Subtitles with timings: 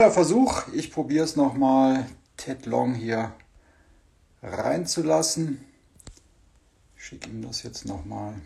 [0.00, 0.68] Versuch.
[0.74, 2.06] Ich probiere es nochmal,
[2.36, 3.34] Ted Long hier
[4.44, 5.64] reinzulassen.
[6.94, 8.40] Schicke ihm das jetzt nochmal.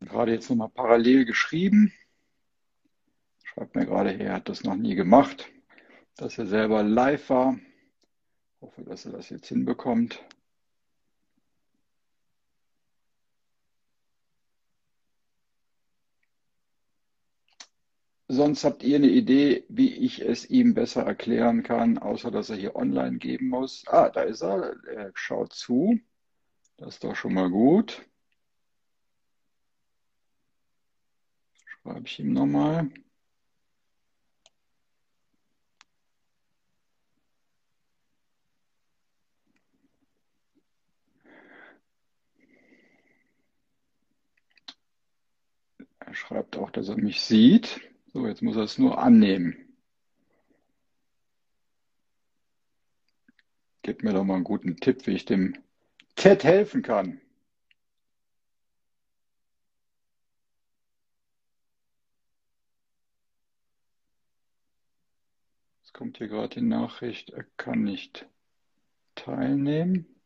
[0.00, 1.94] Gerade jetzt nochmal parallel geschrieben.
[3.42, 5.46] Schreibt mir gerade her, er hat das noch nie gemacht,
[6.16, 7.58] dass er selber live war.
[8.60, 10.22] Hoffe, dass er das jetzt hinbekommt.
[18.38, 22.56] Sonst habt ihr eine Idee, wie ich es ihm besser erklären kann, außer dass er
[22.56, 23.82] hier online geben muss.
[23.88, 24.76] Ah, da ist er.
[24.86, 25.98] Er schaut zu.
[26.76, 28.06] Das ist doch schon mal gut.
[31.66, 32.90] Schreibe ich ihm nochmal.
[45.98, 47.87] Er schreibt auch, dass er mich sieht.
[48.12, 49.56] So, jetzt muss er es nur annehmen.
[53.82, 55.56] Gib mir doch mal einen guten Tipp, wie ich dem
[56.16, 57.20] Ted helfen kann.
[65.82, 68.26] Es kommt hier gerade die Nachricht, er kann nicht
[69.14, 70.17] teilnehmen.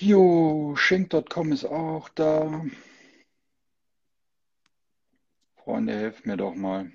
[0.00, 2.64] Jo, Schenk.com ist auch da.
[5.56, 6.92] Freunde, helft mir doch mal.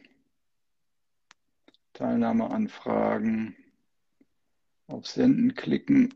[1.92, 3.58] Teilnahmeanfragen.
[4.88, 6.14] Auf Senden klicken.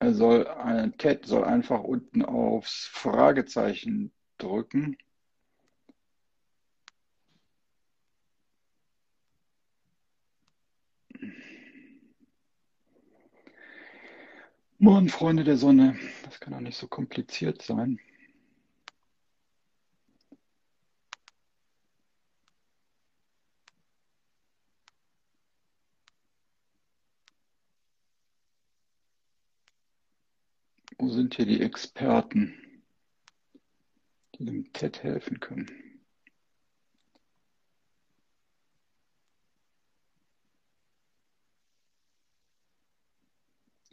[0.00, 4.98] Er soll, ein Ted soll einfach unten aufs Fragezeichen drücken.
[14.82, 15.98] Moin, Freunde der Sonne.
[16.24, 18.00] Das kann doch nicht so kompliziert sein.
[30.96, 32.54] Wo sind hier die Experten,
[34.38, 35.89] die dem TED helfen können?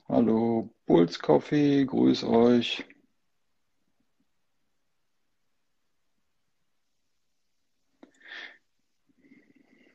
[0.10, 2.86] Hallo, Puls Coffee, grüß euch.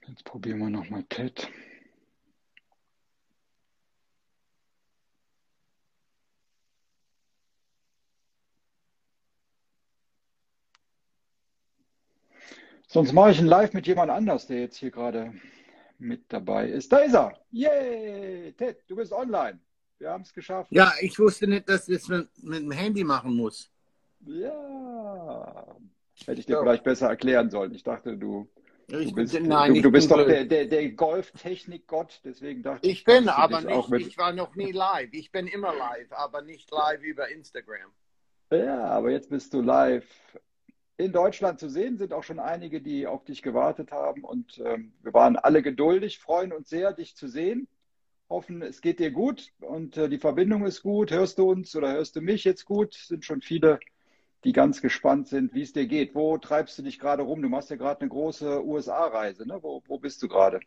[0.06, 1.48] Jetzt probieren wir nochmal Ted.
[12.86, 15.32] Sonst mache ich ein Live mit jemand anders, der jetzt hier gerade
[15.98, 16.92] mit dabei ist.
[16.92, 17.32] Da ist er.
[17.50, 18.52] Yay!
[18.52, 19.58] Ted, du bist online.
[20.02, 20.72] Wir haben es geschafft.
[20.72, 23.70] Ja, ich wusste nicht, dass ich das mit, mit dem Handy machen muss.
[24.26, 25.76] Ja.
[26.26, 26.62] Hätte ich dir so.
[26.62, 27.72] vielleicht besser erklären sollen.
[27.72, 28.50] Ich dachte, du,
[28.88, 32.98] ich, du bist, nein, du, du bist doch der, der, der Golftechnik-Gott, deswegen dachte ich.
[32.98, 34.00] Ich bin aber nicht, mit...
[34.04, 35.10] ich war noch nie live.
[35.12, 37.92] Ich bin immer live, aber nicht live über Instagram.
[38.50, 40.04] Ja, aber jetzt bist du live
[40.96, 41.96] in Deutschland zu sehen.
[41.96, 44.24] Sind auch schon einige, die auf dich gewartet haben.
[44.24, 47.68] Und ähm, wir waren alle geduldig, freuen uns sehr, dich zu sehen
[48.32, 51.10] hoffen, es geht dir gut und äh, die Verbindung ist gut.
[51.12, 52.94] Hörst du uns oder hörst du mich jetzt gut?
[52.94, 53.78] Sind schon viele,
[54.42, 56.14] die ganz gespannt sind, wie es dir geht.
[56.14, 57.42] Wo treibst du dich gerade rum?
[57.42, 59.46] Du machst ja gerade eine große USA-Reise.
[59.46, 59.62] Ne?
[59.62, 60.60] Wo, wo bist du gerade?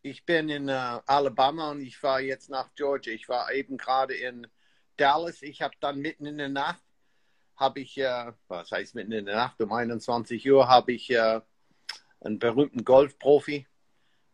[0.00, 3.12] Ich bin in äh, Alabama und ich fahre jetzt nach Georgia.
[3.12, 4.46] Ich war eben gerade in
[4.96, 5.42] Dallas.
[5.42, 6.82] Ich habe dann mitten in der Nacht,
[7.56, 11.40] habe ich, äh, was heißt mitten in der Nacht, um 21 Uhr, habe ich äh,
[12.20, 13.66] einen berühmten Golfprofi,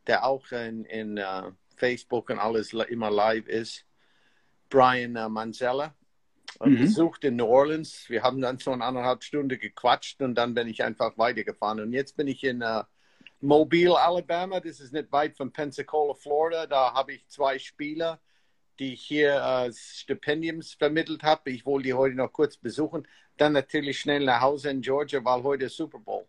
[0.07, 1.53] der auch in, in uh,
[1.83, 3.85] Facebook und alles immer live ist,
[4.71, 5.95] Brian uh, Manzella.
[6.59, 6.81] Und mhm.
[6.81, 8.09] besucht in New Orleans.
[8.09, 11.81] Wir haben dann so eine anderthalb Stunde gequatscht und dann bin ich einfach weitergefahren.
[11.81, 12.83] Und jetzt bin ich in uh,
[13.41, 14.61] Mobile, Alabama.
[14.61, 16.67] Das ist nicht weit von Pensacola, Florida.
[16.67, 18.21] Da habe ich zwei Spieler,
[18.79, 21.51] die ich hier uh, Stipendiums vermittelt habe.
[21.51, 23.09] Ich wollte die heute noch kurz besuchen.
[23.39, 26.27] Dann natürlich schnell nach Hause in Georgia, weil heute ist Super Bowl.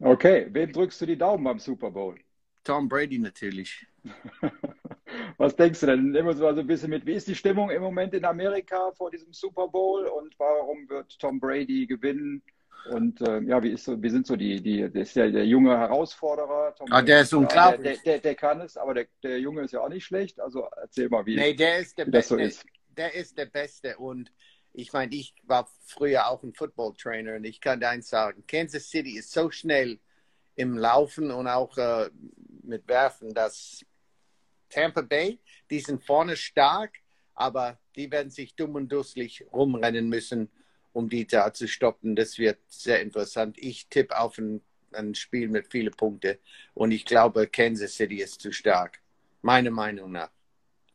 [0.00, 2.16] Okay, wem drückst du die Daumen beim Super Bowl?
[2.64, 3.86] Tom Brady natürlich.
[5.38, 6.10] Was denkst du denn?
[6.10, 7.06] Nehmen wir so ein bisschen mit.
[7.06, 11.18] Wie ist die Stimmung im Moment in Amerika vor diesem Super Bowl und warum wird
[11.18, 12.42] Tom Brady gewinnen?
[12.90, 15.46] Und äh, ja, wie, ist so, wie sind so die, die, der ist ja der
[15.46, 16.74] junge Herausforderer.
[16.76, 18.00] Tom ah, der ist unglaublich.
[18.02, 20.40] Der, der, der, kann es, aber der, der Junge ist ja auch nicht schlecht.
[20.40, 22.64] Also erzähl mal, wie, nee, der ist der wie das so ist.
[22.96, 23.98] Der ist der Beste.
[23.98, 24.32] Und
[24.72, 28.88] ich meine, ich war früher auch ein Football-Trainer und ich kann dir eins sagen, Kansas
[28.88, 29.98] City ist so schnell
[30.56, 32.10] im Laufen und auch äh,
[32.70, 33.84] mit Werfen, dass
[34.70, 36.94] Tampa Bay, die sind vorne stark,
[37.34, 40.50] aber die werden sich dumm und dusselig rumrennen müssen,
[40.92, 42.16] um die da zu stoppen.
[42.16, 43.58] Das wird sehr interessant.
[43.58, 44.62] Ich tippe auf ein,
[44.92, 46.38] ein Spiel mit vielen Punkten
[46.74, 49.00] und ich glaube, Kansas City ist zu stark.
[49.42, 50.30] Meiner Meinung nach.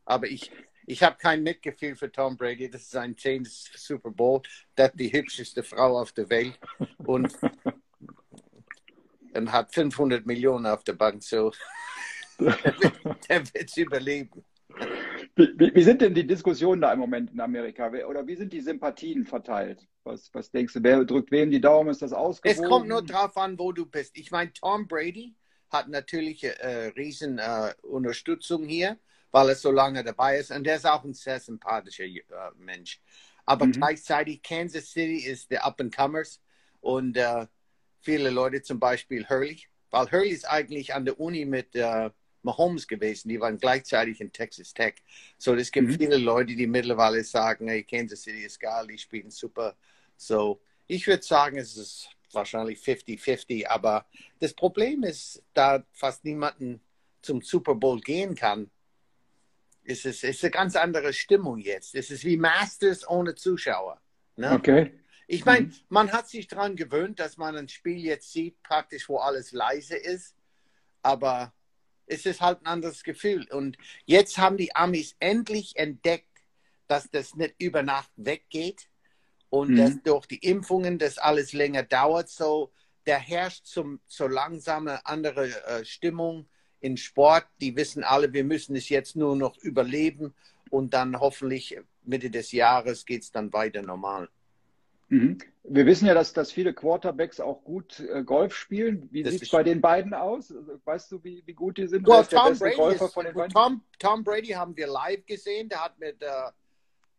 [0.04, 0.50] Aber ich,
[0.86, 2.70] ich habe kein Mitgefühl für Tom Brady.
[2.70, 4.42] Das ist sein zehntes Super Bowl.
[4.76, 6.58] Der hat die hübscheste Frau auf der Welt
[6.98, 7.36] und,
[9.36, 11.22] und hat 500 Millionen auf der Bank.
[11.22, 11.52] So,
[12.38, 14.44] der wird es überleben.
[15.36, 17.88] Wie, wie, sind denn die Diskussionen da im Moment in Amerika?
[17.88, 19.86] Oder wie sind die Sympathien verteilt?
[20.04, 21.90] Was, was denkst du, wer drückt wem die Daumen?
[21.90, 22.64] Ist das ausgewogen?
[22.64, 24.16] Es kommt nur darauf an, wo du bist.
[24.16, 25.34] Ich meine, Tom Brady
[25.70, 28.98] hat natürlich äh, riesen äh, Unterstützung hier,
[29.30, 30.50] weil er so lange dabei ist.
[30.50, 32.22] Und der ist auch ein sehr sympathischer äh,
[32.56, 33.00] Mensch.
[33.44, 33.72] Aber mhm.
[33.72, 36.40] gleichzeitig Kansas City ist der Up-and-Comers
[36.80, 37.46] und äh,
[38.06, 39.60] viele Leute, zum Beispiel Hurley,
[39.90, 42.10] weil Hurley ist eigentlich an der Uni mit äh,
[42.42, 44.94] Mahomes gewesen, die waren gleichzeitig in Texas Tech.
[45.36, 45.98] So, es gibt mhm.
[45.98, 49.76] viele Leute, die mittlerweile sagen, hey, Kansas City ist geil, die spielen super.
[50.16, 54.06] So, ich würde sagen, es ist wahrscheinlich 50-50, aber
[54.38, 56.80] das Problem ist, da fast niemanden
[57.22, 58.70] zum Super Bowl gehen kann,
[59.82, 61.94] ist es ist eine ganz andere Stimmung jetzt.
[61.94, 64.00] Es ist wie Masters ohne Zuschauer.
[64.36, 64.52] Ne?
[64.52, 64.92] Okay.
[65.26, 65.74] Ich meine, mhm.
[65.88, 69.96] man hat sich daran gewöhnt, dass man ein Spiel jetzt sieht, praktisch wo alles leise
[69.96, 70.36] ist.
[71.02, 71.52] Aber
[72.06, 73.46] es ist halt ein anderes Gefühl.
[73.50, 76.28] Und jetzt haben die Amis endlich entdeckt,
[76.86, 78.88] dass das nicht über Nacht weggeht
[79.50, 79.76] und mhm.
[79.76, 82.28] dass durch die Impfungen das alles länger dauert.
[82.28, 82.72] So,
[83.04, 86.48] da herrscht zum, so langsame andere äh, Stimmung
[86.80, 87.46] in Sport.
[87.60, 90.34] Die wissen alle, wir müssen es jetzt nur noch überleben
[90.70, 94.28] und dann hoffentlich Mitte des Jahres geht es dann weiter normal.
[95.08, 95.38] Mhm.
[95.68, 99.08] Wir wissen ja, dass, dass viele Quarterbacks auch gut äh, Golf spielen.
[99.10, 100.52] Wie sieht es bei den beiden aus?
[100.52, 102.06] Also, weißt du, wie, wie gut die sind?
[102.06, 105.68] Well, Tom, Brady ist, Tom, Tom, Brady haben wir live gesehen.
[105.68, 106.28] Der hat mit, äh,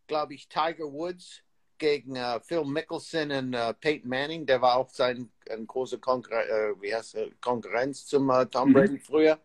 [0.07, 1.41] glaube ich, Tiger Woods
[1.77, 6.37] gegen äh, Phil Mickelson und äh, Peyton Manning, der war auch sein ein großer Konkur
[6.37, 8.73] äh, wie heißt, Konkurrenz zum äh, Tom mhm.
[8.73, 9.39] Brady früher.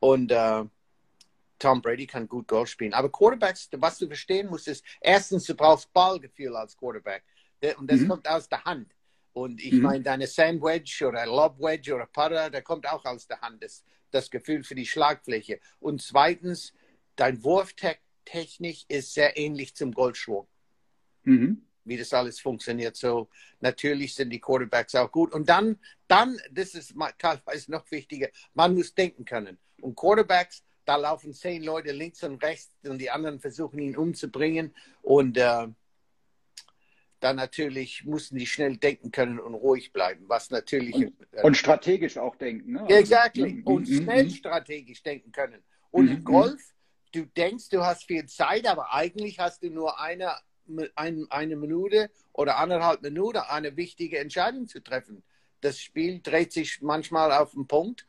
[0.00, 0.34] Und
[1.58, 2.92] Tom Brady kann gut Golf spielen.
[2.92, 7.22] Aber Quarterbacks, was du verstehen musst, ist, erstens, du brauchst Ballgefühl als Quarterback.
[7.76, 8.08] Und das mhm.
[8.08, 8.94] kommt aus der Hand.
[9.32, 9.82] Und ich mhm.
[9.82, 13.62] meine, deine Sandwedge oder Lobwedge oder Putter, der kommt auch aus der Hand.
[13.62, 15.58] Das, das Gefühl für die Schlagfläche.
[15.80, 16.72] Und zweitens,
[17.16, 20.46] dein Wurftechnik ist sehr ähnlich zum Goldschwung.
[21.24, 21.62] Mhm.
[21.84, 22.96] Wie das alles funktioniert.
[22.96, 23.28] So,
[23.60, 25.32] natürlich sind die Quarterbacks auch gut.
[25.32, 29.58] Und dann, dann, das ist teilweise noch wichtiger, man muss denken können.
[29.80, 34.74] Und Quarterbacks, da laufen zehn Leute links und rechts und die anderen versuchen ihn umzubringen.
[35.02, 35.66] Und äh,
[37.24, 40.94] dann natürlich mussten die schnell denken können und ruhig bleiben, was natürlich.
[40.94, 42.72] Und, und strategisch auch denken.
[42.72, 42.86] Ne?
[42.88, 43.62] Exactly.
[43.64, 45.62] Also, und schnell strategisch denken können.
[45.90, 46.60] Und im Golf,
[47.12, 50.34] du denkst, du hast viel Zeit, aber eigentlich hast du nur eine,
[50.96, 55.22] ein, eine Minute oder anderthalb Minuten, eine wichtige Entscheidung zu treffen.
[55.62, 58.06] Das Spiel dreht sich manchmal auf den Punkt,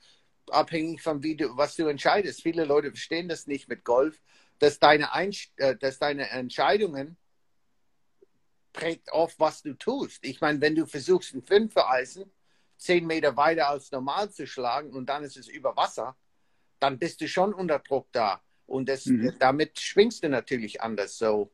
[0.49, 2.41] abhängig von wie du, was du entscheidest.
[2.41, 4.19] Viele Leute verstehen das nicht mit Golf,
[4.59, 7.15] dass deine, Einst äh, dass deine Entscheidungen
[8.75, 10.23] prägt oft, was du tust.
[10.23, 12.31] Ich meine, wenn du versuchst, ein Fünfer-Eisen
[12.77, 16.15] zehn Meter weiter als normal zu schlagen und dann ist es über Wasser,
[16.79, 18.41] dann bist du schon unter Druck da.
[18.67, 19.33] Und das, mhm.
[19.39, 21.17] damit schwingst du natürlich anders.
[21.17, 21.51] So,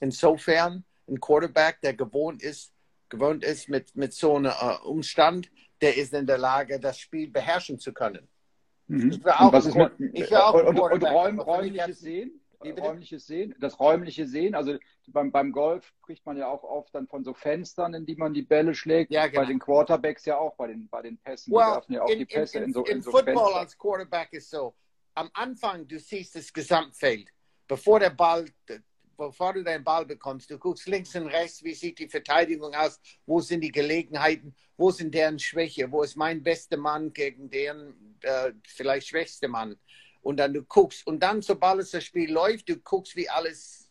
[0.00, 2.72] insofern, ein Quarterback, der gewohnt ist,
[3.08, 7.28] gewohnt ist mit, mit so einem uh, Umstand, der ist in der Lage, das Spiel
[7.28, 8.28] beherrschen zu können.
[8.86, 9.10] Mhm.
[9.10, 12.40] Ich will auch, mit, ich will auch und, und, und räum, räumliches Sehen?
[12.60, 14.54] Räumliches Sehen, das räumliche Sehen.
[14.54, 18.16] Also beim, beim Golf spricht man ja auch oft dann von so Fenstern, in die
[18.16, 19.10] man die Bälle schlägt.
[19.10, 19.42] Ja, genau.
[19.42, 21.52] Bei den Quarterbacks ja auch, bei den, bei den Pässen.
[21.52, 23.34] Well, die werfen ja auch in, die Pässe in, in, in so, in so Football
[23.34, 23.56] Fenster.
[23.56, 24.74] als Quarterback ist so,
[25.14, 27.28] am Anfang, du siehst das Gesamtfeld.
[27.66, 28.46] Bevor der Ball,
[29.16, 33.00] bevor du den Ball bekommst, du guckst links und rechts, wie sieht die Verteidigung aus,
[33.26, 38.16] wo sind die Gelegenheiten, wo sind deren Schwäche, wo ist mein bester Mann gegen deren
[38.22, 39.76] äh, vielleicht schwächste Mann
[40.28, 43.90] und dann du guckst und dann, sobald es das Spiel läuft, du guckst, wie alles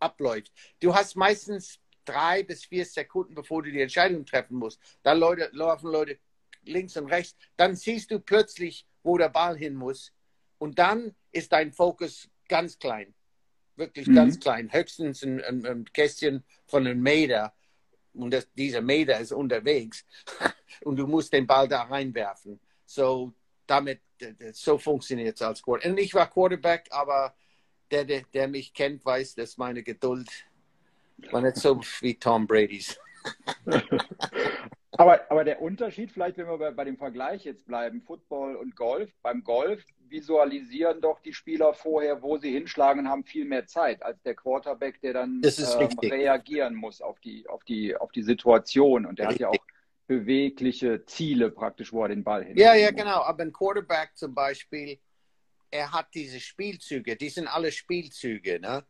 [0.00, 0.52] abläuft.
[0.80, 4.80] Du hast meistens drei bis vier Sekunden, bevor du die Entscheidung treffen musst.
[5.04, 6.18] Dann Leute, laufen Leute
[6.64, 7.36] links und rechts.
[7.56, 10.12] Dann siehst du plötzlich, wo der Ball hin muss.
[10.58, 13.14] Und dann ist dein Fokus ganz klein.
[13.76, 14.16] Wirklich mhm.
[14.16, 14.72] ganz klein.
[14.72, 17.54] Höchstens ein, ein, ein Kästchen von einem Meter
[18.12, 20.04] und das, dieser Meter ist unterwegs
[20.82, 22.58] und du musst den Ball da reinwerfen.
[22.84, 23.32] So,
[23.68, 24.00] damit,
[24.52, 25.92] so funktioniert es als Quarterback.
[25.92, 27.34] Und ich war Quarterback, aber
[27.90, 30.28] der, der, der mich kennt, weiß, dass meine Geduld
[31.30, 32.98] war nicht so wie Tom Brady's.
[34.92, 38.76] aber, aber der Unterschied, vielleicht wenn wir bei, bei, dem Vergleich jetzt bleiben, Football und
[38.76, 43.66] Golf, beim Golf visualisieren doch die Spieler vorher, wo sie hinschlagen und haben viel mehr
[43.66, 48.22] Zeit als der Quarterback, der dann ähm, reagieren muss auf die, auf, die, auf die
[48.22, 49.06] Situation.
[49.06, 49.46] Und der richtig.
[49.46, 49.66] hat ja auch
[50.06, 52.56] bewegliche Ziele praktisch, wo er den Ball hin.
[52.56, 53.22] Ja, ja, genau.
[53.22, 54.98] Aber ein Quarterback zum Beispiel,
[55.70, 58.60] er hat diese Spielzüge, die sind alle Spielzüge.
[58.60, 58.84] Ne?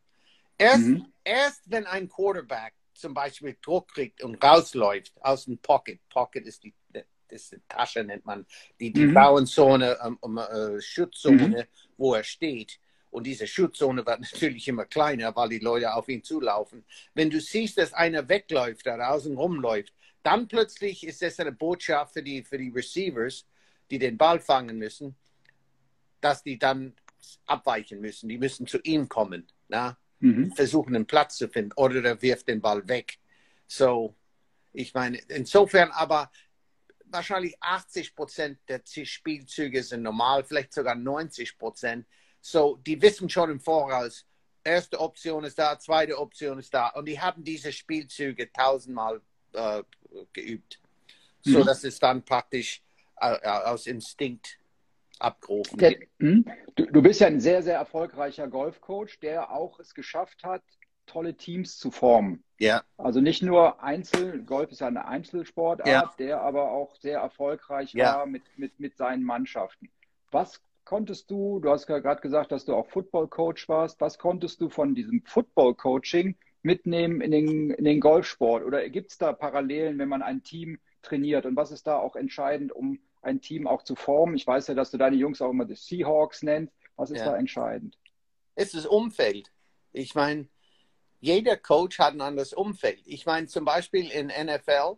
[0.58, 1.12] Erst, mhm.
[1.25, 6.64] erst wenn ein Quarterback zum Beispiel Druck kriegt und rausläuft aus dem Pocket, Pocket ist
[6.64, 8.46] die, das ist die Tasche, nennt man,
[8.80, 9.14] die, die mhm.
[9.14, 11.64] Bauenzone, um, um, uh, Schutzzone, mhm.
[11.96, 12.78] wo er steht.
[13.10, 16.84] Und diese Schutzzone wird natürlich immer kleiner, weil die Leute auf ihn zulaufen.
[17.14, 22.14] Wenn du siehst, dass einer wegläuft, da draußen rumläuft, dann plötzlich ist das eine Botschaft
[22.14, 23.46] für die, für die Receivers,
[23.90, 25.14] die den Ball fangen müssen,
[26.20, 26.94] dass die dann
[27.46, 28.28] abweichen müssen.
[28.28, 29.46] Die müssen zu ihm kommen.
[29.68, 29.96] Na?
[30.18, 30.52] Mhm.
[30.52, 33.18] Versuchen einen Platz zu finden oder er wirft den Ball weg.
[33.66, 34.14] So,
[34.72, 36.30] ich meine, insofern aber
[37.06, 42.06] wahrscheinlich 80 Prozent der Spielzüge sind normal, vielleicht sogar 90 Prozent.
[42.48, 44.24] So, die wissen schon im Voraus,
[44.62, 46.90] erste Option ist da, zweite Option ist da.
[46.90, 49.20] Und die haben diese Spielzüge tausendmal
[49.52, 49.82] äh,
[50.32, 50.80] geübt.
[51.40, 51.64] So mhm.
[51.64, 52.82] dass es dann praktisch
[53.20, 54.60] äh, äh aus Instinkt
[55.18, 56.44] abgerufen der, hm?
[56.76, 60.62] du, du, bist ja ein sehr, sehr erfolgreicher Golfcoach, der auch es geschafft hat,
[61.06, 62.44] tolle Teams zu formen.
[62.60, 62.84] Ja.
[62.96, 66.14] Also nicht nur Einzel, Golf ist ja eine Einzelsportart, ja.
[66.18, 68.18] der aber auch sehr erfolgreich ja.
[68.18, 69.88] war mit, mit, mit seinen Mannschaften.
[70.30, 74.71] Was konntest du, du hast gerade gesagt, dass du auch Football-Coach warst, was konntest du
[74.71, 78.64] von diesem Football-Coaching mitnehmen in den, in den Golfsport?
[78.64, 81.45] Oder gibt es da Parallelen, wenn man ein Team trainiert?
[81.45, 84.37] Und was ist da auch entscheidend, um ein Team auch zu formen?
[84.37, 86.73] Ich weiß ja, dass du deine Jungs auch immer die Seahawks nennst.
[86.95, 87.33] Was ist ja.
[87.33, 87.99] da entscheidend?
[88.55, 89.50] Es ist das Umfeld.
[89.93, 90.49] Ich meine,
[91.21, 93.02] jeder Coach hat ein anderes Umfeld.
[93.07, 94.97] Ich meine, zum Beispiel in NFL,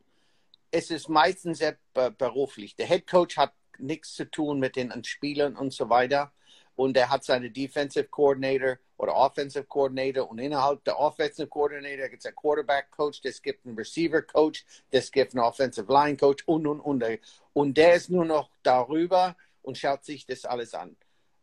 [0.71, 2.77] es ist meistens sehr beruflich.
[2.77, 6.33] Der Head Coach hat nichts zu tun mit den Spielern und so weiter
[6.79, 12.23] und er hat seine Defensive Coordinator oder Offensive Coordinator und innerhalb der Offensive Coordinator gibt
[12.23, 16.45] es einen Quarterback Coach, es gibt einen Receiver Coach, es gibt einen Offensive Line Coach
[16.47, 17.05] und und und.
[17.53, 20.97] Und der ist nur noch darüber und schaut sich das alles an.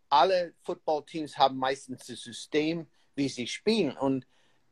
[0.07, 4.25] Alle Footballteams haben meistens das System, wie sie spielen und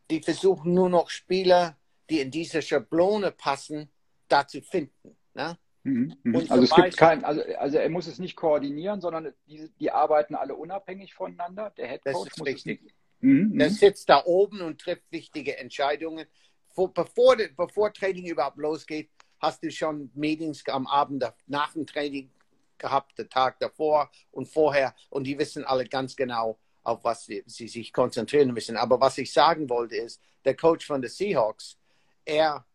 [0.09, 1.77] die versuchen nur noch Spieler,
[2.09, 3.91] die in diese Schablone passen,
[4.29, 5.17] da zu finden.
[5.33, 5.57] Ne?
[5.83, 6.35] Mhm, mhm.
[6.35, 10.35] Also es gibt kein, also, also er muss es nicht koordinieren, sondern die, die arbeiten
[10.35, 11.71] alle unabhängig voneinander.
[11.71, 12.93] Der Head Coach ist richtig.
[13.19, 16.25] Mhm, der sitzt da oben und trifft wichtige Entscheidungen.
[16.69, 19.09] Vor, bevor, bevor Training überhaupt losgeht,
[19.39, 22.31] hast du schon Meetings am Abend nach dem Training
[22.77, 24.95] gehabt, den Tag davor und vorher.
[25.09, 28.77] Und die wissen alle ganz genau, auf was sie, sie sich konzentrieren müssen.
[28.77, 31.77] Aber was ich sagen wollte ist, der Coach von den Seahawks,
[32.25, 32.65] er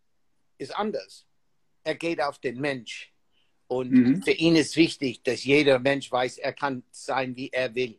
[0.59, 1.28] ist anders
[1.89, 3.13] er geht auf den Mensch.
[3.67, 4.23] Und mhm.
[4.23, 7.99] für ihn ist wichtig, dass jeder Mensch weiß, er kann sein, wie er will.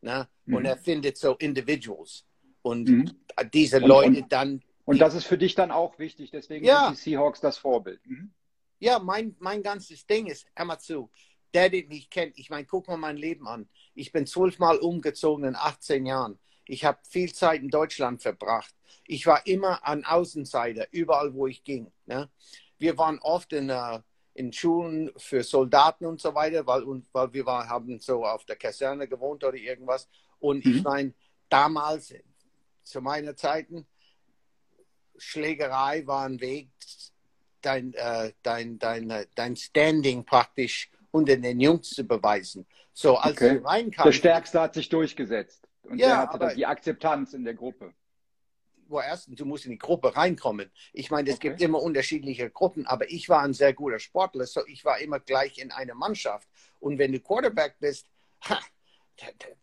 [0.00, 0.28] Ne?
[0.44, 0.54] Mhm.
[0.54, 2.24] Und er findet so Individuals.
[2.62, 3.10] Und mhm.
[3.52, 4.62] diese Leute und, dann.
[4.84, 6.86] Und das ist für dich dann auch wichtig, deswegen ja.
[6.86, 8.04] sind die Seahawks das Vorbild.
[8.06, 8.32] Mhm.
[8.80, 11.08] Ja, mein, mein ganzes Ding ist, hör mal zu,
[11.54, 13.68] der, den mich kennt, ich meine, guck mal mein Leben an.
[13.94, 16.38] Ich bin zwölfmal umgezogen in 18 Jahren.
[16.66, 18.74] Ich habe viel Zeit in Deutschland verbracht.
[19.06, 21.92] Ich war immer an Außenseiter, überall wo ich ging.
[22.06, 22.28] Ne?
[22.82, 24.00] Wir waren oft in, uh,
[24.34, 28.44] in Schulen für Soldaten und so weiter, weil, und, weil wir war, haben so auf
[28.44, 30.08] der Kaserne gewohnt oder irgendwas.
[30.40, 30.76] Und mhm.
[30.76, 31.14] ich meine,
[31.48, 32.12] damals,
[32.82, 33.86] zu meiner Zeiten,
[35.16, 36.70] Schlägerei war ein Weg,
[37.60, 42.66] dein, äh, dein, dein, äh, dein Standing praktisch unter den Jungs zu beweisen.
[42.92, 43.58] So, als okay.
[43.58, 44.06] du reinkamst.
[44.06, 45.68] Der Stärkste hat sich durchgesetzt.
[45.82, 47.94] Und ja, der hatte aber, die Akzeptanz in der Gruppe
[48.88, 50.70] wo erstens, du musst in die Gruppe reinkommen.
[50.92, 51.48] Ich meine, es okay.
[51.48, 55.20] gibt immer unterschiedliche Gruppen, aber ich war ein sehr guter Sportler, so ich war immer
[55.20, 56.48] gleich in einer Mannschaft.
[56.80, 58.06] Und wenn du Quarterback bist,
[58.42, 58.60] ha,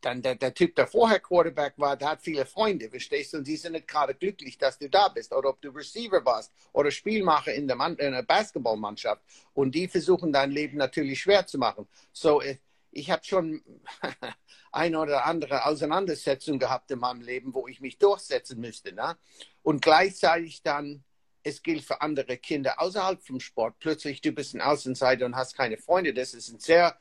[0.01, 3.37] dann der, der, Typ, der vorher Quarterback war, der hat viele Freunde, verstehst du?
[3.37, 5.33] Und die sind nicht gerade glücklich, dass du da bist.
[5.33, 9.21] Oder ob du Receiver warst oder Spielmacher in der, Mann, in der Basketballmannschaft.
[9.53, 11.87] Und die versuchen dein Leben natürlich schwer zu machen.
[12.11, 12.57] So, äh,
[12.91, 13.61] ich habe schon
[14.71, 18.93] eine oder andere Auseinandersetzung gehabt in meinem Leben, wo ich mich durchsetzen müsste.
[18.93, 19.17] Ne?
[19.63, 21.03] Und gleichzeitig dann,
[21.43, 23.75] es gilt für andere Kinder außerhalb vom Sport.
[23.79, 26.13] Plötzlich, du bist ein Außenseiter und hast keine Freunde.
[26.13, 26.97] Das ist ein sehr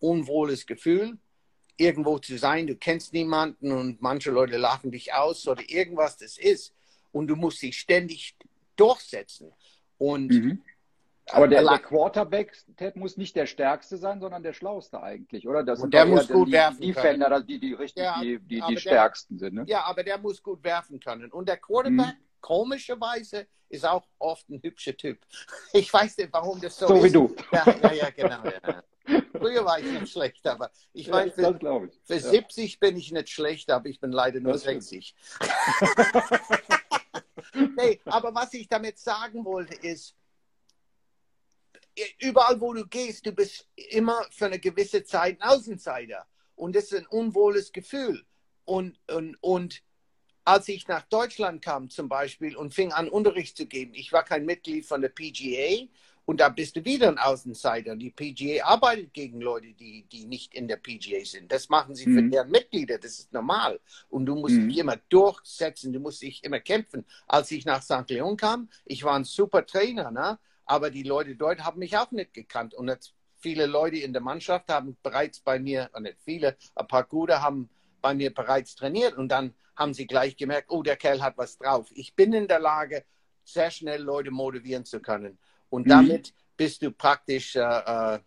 [0.00, 1.18] unwohles Gefühl,
[1.76, 2.66] irgendwo zu sein.
[2.66, 6.74] Du kennst niemanden und manche Leute lachen dich aus oder irgendwas das ist.
[7.12, 8.34] Und du musst dich ständig
[8.76, 9.52] durchsetzen.
[9.98, 10.62] Und mhm.
[11.30, 15.62] Aber der, der, Quarterback, Ted, muss nicht der stärkste sein, sondern der schlauste eigentlich, oder?
[15.62, 17.46] Das sind der muss gut die, werfen die Defender, können.
[17.46, 19.54] die, die richtig ja, die, die, die stärksten sind.
[19.54, 19.64] Ne?
[19.66, 21.30] Ja, aber der muss gut werfen können.
[21.30, 22.40] Und der Quarterback, mhm.
[22.40, 25.18] komischerweise, ist auch oft ein hübscher Typ.
[25.72, 27.00] Ich weiß nicht, warum das so, so ist.
[27.00, 27.34] So wie du.
[27.52, 28.44] Ja, ja, ja genau.
[28.44, 28.82] Ja.
[29.32, 31.58] Früher war ich nicht schlecht, aber ich meine, für, ich.
[32.04, 32.20] für ja.
[32.20, 35.14] 70 bin ich nicht schlecht, aber ich bin leider nur das 60.
[37.76, 40.14] nee, aber was ich damit sagen wollte ist,
[42.18, 46.26] überall wo du gehst, du bist immer für eine gewisse Zeit ein Außenseiter.
[46.56, 48.24] Und das ist ein unwohles Gefühl.
[48.64, 49.82] Und, und, und
[50.44, 54.24] als ich nach Deutschland kam zum Beispiel und fing an, Unterricht zu geben, ich war
[54.24, 55.88] kein Mitglied von der PGA
[56.26, 57.96] und da bist du wieder ein Außenseiter.
[57.96, 61.52] Die PGA arbeitet gegen Leute, die, die nicht in der PGA sind.
[61.52, 62.14] Das machen sie mhm.
[62.14, 63.80] für deren Mitglieder, das ist normal.
[64.08, 64.68] Und du musst mhm.
[64.68, 67.04] dich immer durchsetzen, du musst dich immer kämpfen.
[67.26, 68.08] Als ich nach St.
[68.08, 70.38] Leon kam, ich war ein super Trainer, ne?
[70.66, 72.74] Aber die Leute dort haben mich auch nicht gekannt.
[72.74, 76.86] Und jetzt viele Leute in der Mannschaft haben bereits bei mir, äh, nicht viele, ein
[76.88, 77.68] paar gute haben
[78.00, 81.58] bei mir bereits trainiert und dann haben sie gleich gemerkt, oh, der Kerl hat was
[81.58, 81.88] drauf.
[81.92, 83.04] Ich bin in der Lage,
[83.44, 85.38] sehr schnell Leute motivieren zu können.
[85.68, 85.90] Und mhm.
[85.90, 88.18] damit bist du praktisch, äh, äh,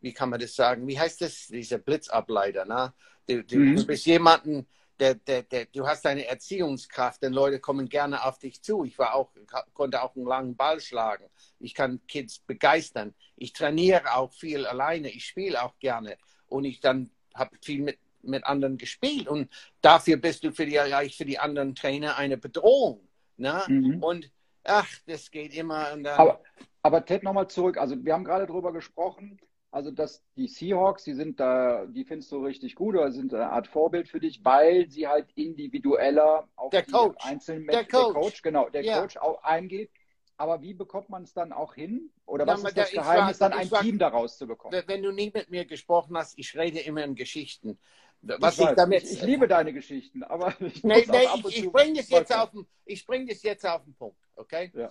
[0.00, 2.64] wie kann man das sagen, wie heißt das, dieser Blitzableiter.
[2.64, 2.92] Ne?
[3.28, 3.76] Du, du, mhm.
[3.76, 4.66] du bist jemanden,
[5.00, 8.84] der, der, der, du hast deine Erziehungskraft, denn Leute kommen gerne auf dich zu.
[8.84, 9.30] Ich war auch,
[9.74, 11.24] konnte auch einen langen Ball schlagen.
[11.58, 13.14] Ich kann Kids begeistern.
[13.36, 15.10] Ich trainiere auch viel alleine.
[15.10, 16.16] Ich spiele auch gerne.
[16.48, 19.28] Und ich dann habe viel mit, mit anderen gespielt.
[19.28, 19.50] Und
[19.82, 20.78] dafür bist du für die,
[21.10, 23.06] für die anderen Trainer eine Bedrohung.
[23.36, 23.62] Ne?
[23.68, 24.02] Mhm.
[24.02, 24.30] Und
[24.64, 25.88] ach, das geht immer.
[26.16, 26.42] aber,
[26.82, 27.76] aber Ted, nochmal zurück.
[27.76, 29.38] Also wir haben gerade darüber gesprochen,
[29.76, 33.50] also dass die Seahawks, die sind da, die findest du richtig gut oder sind eine
[33.50, 37.22] Art Vorbild für dich, weil sie halt individueller auf der die Coach.
[37.22, 38.14] einzelnen Menschen, der Coach.
[38.14, 39.00] der Coach, genau, der ja.
[39.00, 39.90] Coach auch eingeht.
[40.38, 42.10] Aber wie bekommt man es dann auch hin?
[42.24, 44.82] Oder was ja, ist das Geheimnis, war, dann ein war, Team daraus zu bekommen?
[44.86, 47.78] Wenn du nie mit mir gesprochen hast, ich rede immer in Geschichten.
[48.22, 51.70] Was ich, ich damit, ich, ich, liebe deine Geschichten, aber ich, nee, nee, ich, ich
[51.70, 52.66] bringe das, jetzt auf den,
[53.06, 54.72] bring das jetzt auf den Punkt, okay?
[54.74, 54.90] Ja.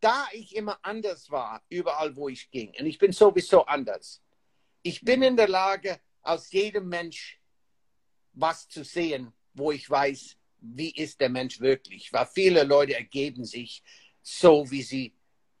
[0.00, 4.22] Da ich immer anders war, überall wo ich ging, und ich bin sowieso anders,
[4.82, 7.40] ich bin in der Lage, aus jedem Mensch
[8.32, 12.12] was zu sehen, wo ich weiß, wie ist der Mensch wirklich.
[12.12, 13.82] Weil viele Leute ergeben sich
[14.22, 15.14] so, wie sie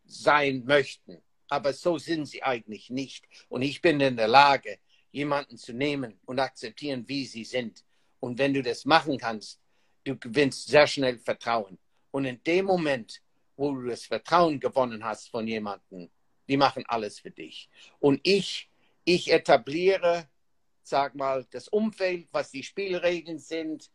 [0.04, 1.22] sein möchten.
[1.48, 3.26] Aber so sind sie eigentlich nicht.
[3.48, 4.78] Und ich bin in der Lage,
[5.10, 7.84] jemanden zu nehmen und akzeptieren, wie sie sind.
[8.20, 9.60] Und wenn du das machen kannst,
[10.04, 11.78] du gewinnst sehr schnell Vertrauen.
[12.12, 13.20] Und in dem Moment,
[13.60, 16.08] wo du das Vertrauen gewonnen hast von jemandem,
[16.48, 17.68] die machen alles für dich.
[17.98, 18.70] Und ich,
[19.04, 20.28] ich etabliere,
[20.82, 23.90] sag mal, das Umfeld, was die Spielregeln sind,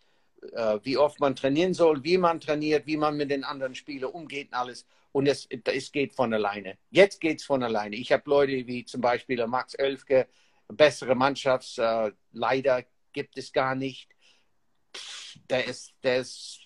[0.54, 4.12] äh, wie oft man trainieren soll, wie man trainiert, wie man mit den anderen Spielern
[4.12, 4.86] umgeht und alles.
[5.12, 6.78] Und es, es geht von alleine.
[6.92, 7.96] Jetzt geht es von alleine.
[7.96, 10.28] Ich habe Leute wie zum Beispiel Max Oelfke,
[10.68, 14.10] bessere Mannschaftsleiter äh, gibt es gar nicht.
[15.50, 16.65] Der ist, der ist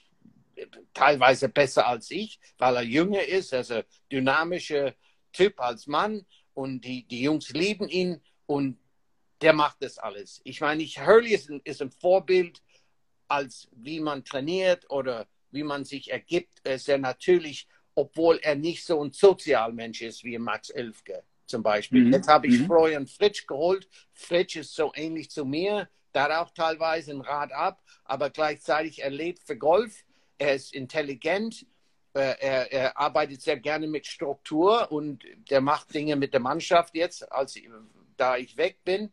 [0.94, 4.94] teilweise besser als ich, weil er jünger ist, er ist ein dynamischer
[5.34, 8.78] Typ als Mann und die, die Jungs lieben ihn und
[9.42, 10.42] der macht das alles.
[10.44, 12.62] Ich meine, ich, Hurley ist ein, ist ein Vorbild
[13.30, 19.04] als wie man trainiert oder wie man sich ergibt, sehr natürlich, obwohl er nicht so
[19.04, 22.06] ein Sozialmensch ist wie Max Elfke zum Beispiel.
[22.06, 22.14] Mhm.
[22.14, 22.66] Jetzt habe ich mhm.
[22.66, 23.88] Florian Fritsch geholt.
[24.14, 29.10] Fritsch ist so ähnlich zu mir, da auch teilweise ein Rad ab, aber gleichzeitig er
[29.10, 30.04] lebt für Golf.
[30.40, 31.68] Er ist intelligent,
[32.14, 36.96] äh, er, er, arbeitet sehr gerne mit Struktur und der macht Dinge mit der Mannschaft
[36.96, 37.56] jetzt, als
[38.18, 39.12] da ich weg bin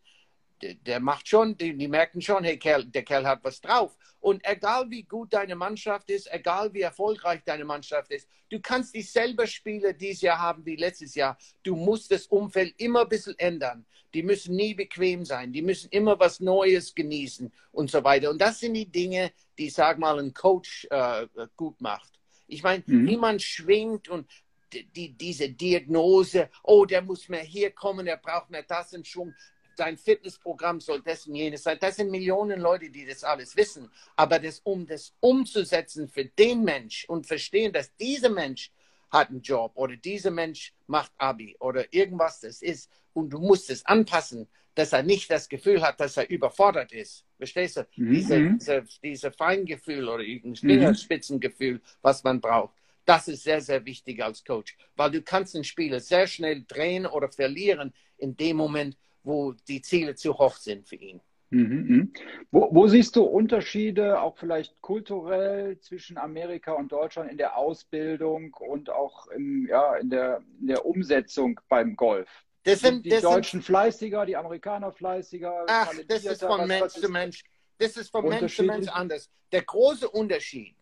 [0.63, 3.97] der, der macht schon, die, die, merken schon, hey, Kerl, der Kerl hat was drauf.
[4.21, 8.95] Und egal wie gut deine Mannschaft ist, egal wie erfolgreich deine Mannschaft ist, du kannst
[8.95, 11.37] dieselbe Spiele dieses Jahr haben wie letztes Jahr.
[11.63, 13.85] Du musst das Umfeld immer ein bisschen ändern.
[14.15, 15.53] Die müssen nie bequem sein.
[15.53, 18.31] Die müssen immer was Neues genießen und so weiter.
[18.31, 22.13] Und das sind die Dinge, die, sag mal, ein Coach äh, gut macht.
[22.49, 23.05] Ich meine, mhm.
[23.05, 24.27] niemand schwingt und
[24.73, 29.35] die, diese Diagnose, oh, der muss mehr hier kommen, er braucht mehr das in Schwung
[29.77, 31.79] dein Fitnessprogramm soll das und jenes sein.
[31.81, 33.91] Das sind Millionen Leute, die das alles wissen.
[34.17, 38.73] Aber das, um das umzusetzen für den Mensch und verstehen, dass dieser Mensch
[39.11, 43.71] hat einen Job oder dieser Mensch macht Abi oder irgendwas das ist und du musst
[43.71, 47.25] es anpassen, dass er nicht das Gefühl hat, dass er überfordert ist.
[47.39, 47.87] Verstehst du?
[47.97, 48.13] Mhm.
[48.13, 50.55] Diese, diese, diese Feingefühl oder ein mhm.
[50.55, 52.75] Fingerspitzengefühl, was man braucht.
[53.07, 57.07] Das ist sehr, sehr wichtig als Coach, weil du kannst einen Spieler sehr schnell drehen
[57.07, 61.21] oder verlieren in dem Moment, wo die Ziele zu hoch sind für ihn.
[61.51, 62.13] Mhm, mhm.
[62.51, 68.55] Wo, wo, siehst du Unterschiede, auch vielleicht kulturell, zwischen Amerika und Deutschland in der Ausbildung
[68.55, 72.29] und auch im, ja, in, der, in der Umsetzung beim Golf?
[72.65, 75.67] Das sind, die das Deutschen sind, fleißiger, die Amerikaner fleißiger?
[75.69, 77.45] Ach, das ist von Mensch zu Mensch.
[77.79, 79.31] Das ist von Mensch zu Mensch anders.
[79.53, 80.75] Der große Unterschied,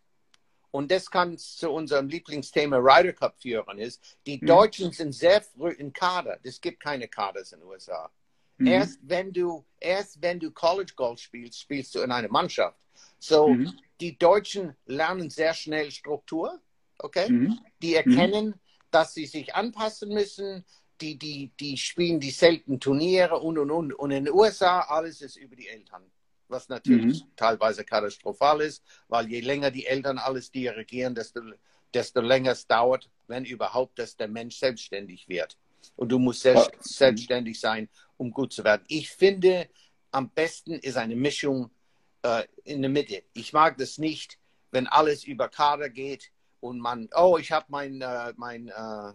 [0.71, 4.47] und das kann zu unserem Lieblingsthema Ryder Cup führen, ist, die mhm.
[4.47, 6.39] Deutschen sind sehr früh in Kader.
[6.43, 8.11] Es gibt keine Kaders in den USA.
[8.59, 8.67] Mhm.
[8.67, 12.79] Erst wenn du, erst wenn du College Golf spielst, spielst du in einer Mannschaft.
[13.19, 13.73] So, mhm.
[14.01, 16.61] die Deutschen lernen sehr schnell Struktur,
[16.99, 17.31] okay?
[17.31, 17.59] Mhm.
[17.83, 17.95] Die mhm.
[17.95, 18.55] erkennen,
[18.91, 20.65] dass sie sich anpassen müssen.
[21.01, 23.93] Die, die, die spielen die selten Turniere und, und, und.
[23.93, 26.03] Und in den USA, alles ist über die Eltern.
[26.49, 27.29] Was natürlich mhm.
[27.37, 31.41] teilweise katastrophal ist, weil je länger die Eltern alles dirigieren, desto,
[31.93, 35.57] desto länger es dauert, wenn überhaupt, dass der Mensch selbstständig wird.
[35.97, 38.85] Und du musst selbst, selbstständig sein, um gut zu werden.
[38.89, 39.69] Ich finde,
[40.11, 41.71] am besten ist eine Mischung
[42.23, 43.23] äh, in der Mitte.
[43.33, 44.39] Ich mag das nicht,
[44.71, 49.13] wenn alles über Kader geht und man, oh, ich habe mein, äh, mein, äh,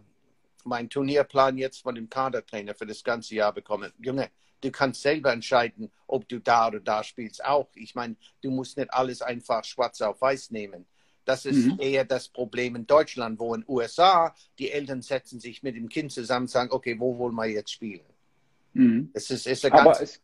[0.64, 3.92] mein Turnierplan jetzt von dem Kadertrainer für das ganze Jahr bekommen.
[4.00, 4.30] Junge,
[4.62, 7.44] du kannst selber entscheiden, ob du da oder da spielst.
[7.44, 10.86] Auch, ich meine, du musst nicht alles einfach schwarz auf weiß nehmen.
[11.26, 11.78] Das ist mhm.
[11.80, 15.88] eher das Problem in Deutschland, wo in den USA die Eltern setzen sich mit dem
[15.88, 18.06] Kind zusammen und sagen, okay, wo wollen wir jetzt spielen?
[18.74, 19.10] Mhm.
[19.14, 20.22] Es ist, ist Aber es,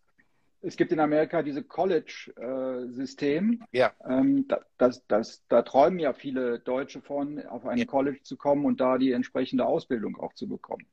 [0.62, 3.64] es gibt in Amerika dieses College-System.
[3.72, 3.94] Äh, ja.
[4.08, 7.86] Ähm, das, das, da träumen ja viele Deutsche von, auf ein ja.
[7.86, 10.86] College zu kommen und da die entsprechende Ausbildung auch zu bekommen.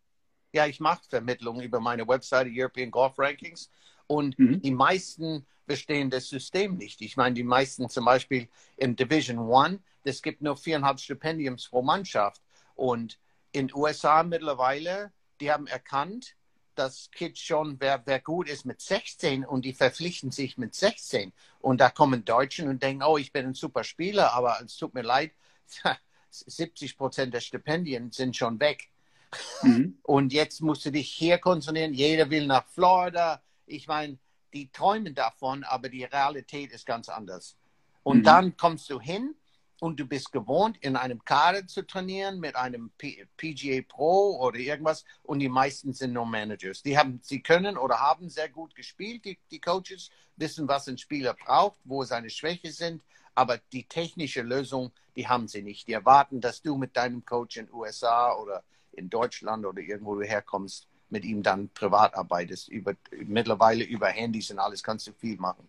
[0.53, 3.71] Ja, ich mache Vermittlungen über meine Webseite European Golf Rankings
[4.07, 4.61] und mhm.
[4.61, 7.01] die meisten verstehen das System nicht.
[7.01, 11.81] Ich meine, die meisten zum Beispiel in Division One, es gibt nur viereinhalb Stipendiums pro
[11.81, 12.43] Mannschaft
[12.75, 13.19] und
[13.53, 16.37] in den USA mittlerweile, die haben erkannt,
[16.75, 21.33] dass Kids schon, wer, wer gut ist mit 16 und die verpflichten sich mit 16.
[21.61, 24.95] Und da kommen Deutschen und denken, oh, ich bin ein super Spieler, aber es tut
[24.95, 25.33] mir leid,
[26.31, 28.89] 70 Prozent der Stipendien sind schon weg.
[29.63, 29.99] Mhm.
[30.03, 31.95] Und jetzt musst du dich hier konzentrieren.
[31.95, 33.43] Jeder will nach Florida.
[33.67, 34.19] Ich meine,
[34.53, 37.57] die träumen davon, aber die Realität ist ganz anders.
[38.03, 38.25] Und mhm.
[38.25, 39.35] dann kommst du hin
[39.83, 44.57] und du bist gewohnt, in einem Kader zu trainieren mit einem P PGA Pro oder
[44.61, 46.85] irgendwas und die meisten sind nur Managers.
[46.85, 50.99] Die haben, sie können oder haben sehr gut gespielt, die, die Coaches wissen, was ein
[50.99, 53.03] Spieler braucht, wo seine Schwächen sind,
[53.35, 55.89] aber die technische Lösung, die haben sie nicht.
[55.89, 60.23] Die erwarten, dass du mit deinem Coach in USA oder in Deutschland oder irgendwo du
[60.25, 62.69] herkommst, mit ihm dann privat arbeitest.
[62.69, 65.69] Über, mittlerweile über Handys und alles kannst du viel machen.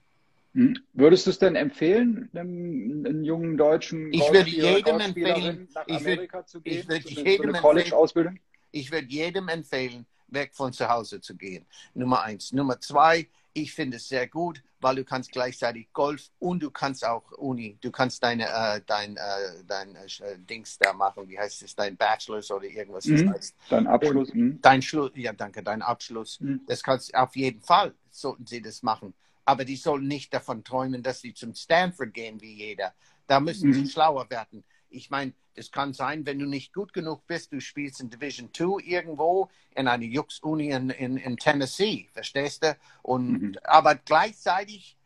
[0.54, 0.78] Hm.
[0.94, 5.98] Würdest du es denn empfehlen, einem, einem jungen deutschen ich würde jedem empfehlen, nach ich
[5.98, 8.39] Amerika würd, zu gehen, ich würde jedem College-Ausbildung?
[8.72, 11.66] Ich würde jedem empfehlen, weg von zu Hause zu gehen.
[11.96, 12.52] Nummer eins.
[12.54, 17.06] Nummer zwei, ich finde es sehr gut, weil du kannst gleichzeitig Golf und du kannst
[17.06, 17.78] auch Uni.
[17.82, 21.28] Du kannst deine äh, dein, äh, dein äh, Dings da machen.
[21.30, 21.76] Wie heißt es?
[21.76, 23.06] Dein Bachelor oder irgendwas.
[23.06, 23.26] Mhm.
[23.26, 23.56] Das heißt.
[23.70, 24.34] Dein Abschluss.
[24.34, 24.60] Mhm.
[24.62, 25.12] Dein Schluss.
[25.16, 25.63] Ja, danke.
[25.63, 26.39] Dein Abschluss.
[26.39, 26.62] Mhm.
[26.68, 31.04] Das kannst auf jeden Fall sollten sie das machen aber die sollen nicht davon träumen,
[31.04, 32.94] dass sie zum Stanford gehen wie jeder.
[33.28, 33.74] Da müssen mhm.
[33.74, 34.64] sie schlauer werden.
[34.90, 38.54] Ich meine, es kann sein, wenn du nicht gut genug bist, du spielst in Division
[38.54, 42.78] 2 irgendwo in einer Jux-Uni in, in, in, Tennessee, verstehst du?
[43.02, 43.56] Und, mhm.
[43.64, 44.98] Aber gleichzeitig,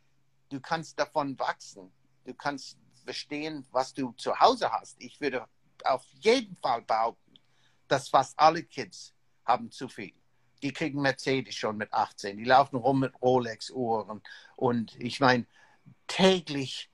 [0.50, 1.91] du kannst davon wachsen.
[2.26, 4.97] Du kannst verstehen, was du zu Hause hast.
[5.00, 5.45] Ich würde
[5.86, 7.34] auf jeden Fall behaupten,
[7.88, 9.13] dass fast alle Kids
[9.45, 10.13] haben zu viel
[10.61, 14.21] die kriegen Mercedes schon mit 18, die laufen rum mit Rolex-Uhren.
[14.55, 15.45] Und ich meine,
[16.07, 16.89] täglich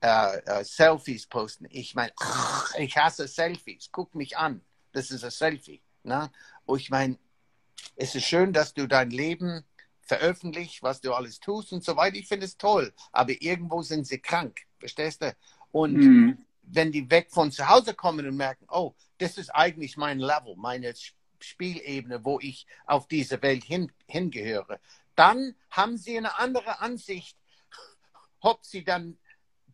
[0.00, 1.66] äh, äh, Selfies posten.
[1.70, 2.12] Ich meine,
[2.78, 3.90] ich hasse Selfies.
[3.92, 4.62] Guck mich an.
[4.92, 5.82] Das ist ein Selfie.
[6.02, 6.30] Ne?
[6.64, 7.18] Und ich meine,
[7.96, 9.64] es ist schön, dass du dein Leben
[10.02, 12.16] veröffentlichst, was du alles tust und so weiter.
[12.16, 12.92] Ich finde es toll.
[13.12, 14.60] Aber irgendwo sind sie krank.
[14.78, 15.34] Verstehst du?
[15.70, 16.46] Und mhm.
[16.62, 20.56] wenn die weg von zu Hause kommen und merken, oh, das ist eigentlich mein Level,
[20.56, 20.94] meine
[21.44, 24.80] Spielebene, wo ich auf diese Welt hin, hingehöre,
[25.16, 27.36] dann haben sie eine andere Ansicht,
[28.40, 29.18] ob sie dann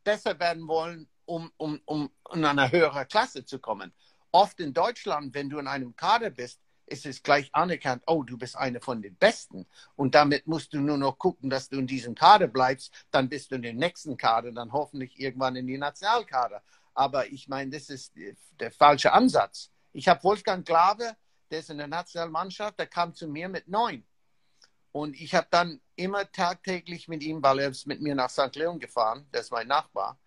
[0.04, 3.92] besser werden wollen, um, um, um in eine höhere Klasse zu kommen.
[4.32, 8.38] Oft in Deutschland, wenn du in einem Kader bist, ist es gleich anerkannt, oh, du
[8.38, 9.66] bist einer von den Besten.
[9.96, 12.92] Und damit musst du nur noch gucken, dass du in diesem Kader bleibst.
[13.10, 16.62] Dann bist du in den nächsten Kader, dann hoffentlich irgendwann in die Nationalkader.
[16.94, 18.14] Aber ich meine, das ist
[18.60, 19.70] der falsche Ansatz.
[19.92, 21.16] Ich habe Wolfgang Glave
[21.50, 24.04] der ist in der Nationalmannschaft, der kam zu mir mit neun.
[24.92, 28.54] Und ich habe dann immer tagtäglich mit ihm, weil er ist mit mir nach St.
[28.56, 30.18] Leon gefahren, der ist mein Nachbar,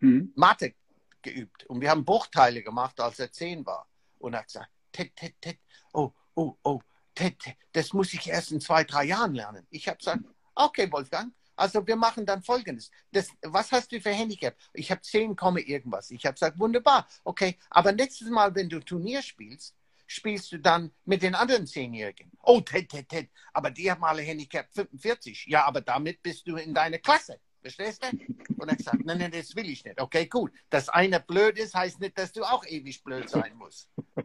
[0.00, 0.32] mhm.
[0.34, 0.74] Mathe
[1.20, 1.64] geübt.
[1.66, 3.88] Und wir haben Bruchteile gemacht, als er zehn war.
[4.18, 5.58] Und er hat gesagt, Ted, Ted, Ted,
[5.92, 6.80] oh, oh, oh,
[7.14, 9.66] Ted, Ted, das muss ich erst in zwei, drei Jahren lernen.
[9.70, 10.22] Ich habe gesagt,
[10.54, 12.90] okay, Wolfgang, Also wir machen dann Folgendes.
[13.12, 14.56] Das, was hast du für Handicap?
[14.72, 16.10] Ich habe 10, irgendwas.
[16.10, 17.06] Ich habe gesagt, wunderbar.
[17.24, 19.74] Okay, aber nächstes Mal, wenn du Turnier spielst,
[20.06, 22.30] spielst du dann mit den anderen Zehnjährigen.
[22.42, 25.46] Oh, Ted, Ted, Ted, aber die haben alle Handicap 45.
[25.46, 27.40] Ja, aber damit bist du in deiner Klasse.
[27.64, 28.54] Verstehst du?
[28.58, 29.98] Und er sagt, nein, nein, das will ich nicht.
[29.98, 30.52] Okay, gut.
[30.68, 33.90] Dass einer blöd ist, heißt nicht, dass du auch ewig blöd sein musst.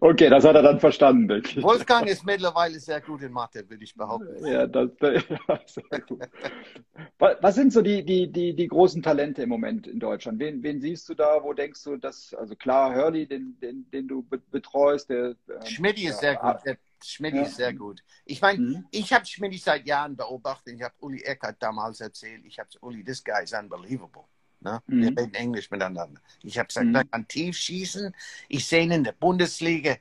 [0.00, 1.62] Okay, das hat er dann verstanden, denke ich.
[1.62, 4.44] Wolfgang ist mittlerweile sehr gut in Mathe, würde ich behaupten.
[4.44, 6.20] Ja, das, ja, sehr gut.
[7.18, 10.40] Was sind so die, die, die, die großen Talente im Moment in Deutschland?
[10.40, 11.42] Wen, wen siehst du da?
[11.42, 15.36] Wo denkst du, dass, also klar, Hurley, den, den, den du betreust, der.
[15.48, 16.56] Ähm, Schmidti ist sehr gut.
[17.04, 17.42] Schmidt ja.
[17.42, 18.02] ist sehr gut.
[18.24, 18.86] Ich meine, mhm.
[18.90, 20.74] ich habe Schmidt seit Jahren beobachtet.
[20.76, 22.44] Ich habe Uli Eckert damals erzählt.
[22.44, 24.24] Ich habe Uli, this guy is unbelievable.
[24.60, 24.82] Ne?
[24.86, 25.02] Mhm.
[25.02, 26.20] Wir reden Englisch miteinander.
[26.42, 26.94] Ich habe gesagt, mhm.
[26.94, 28.14] er kann tief schießen.
[28.48, 29.96] Ich sehe ihn in der Bundesliga.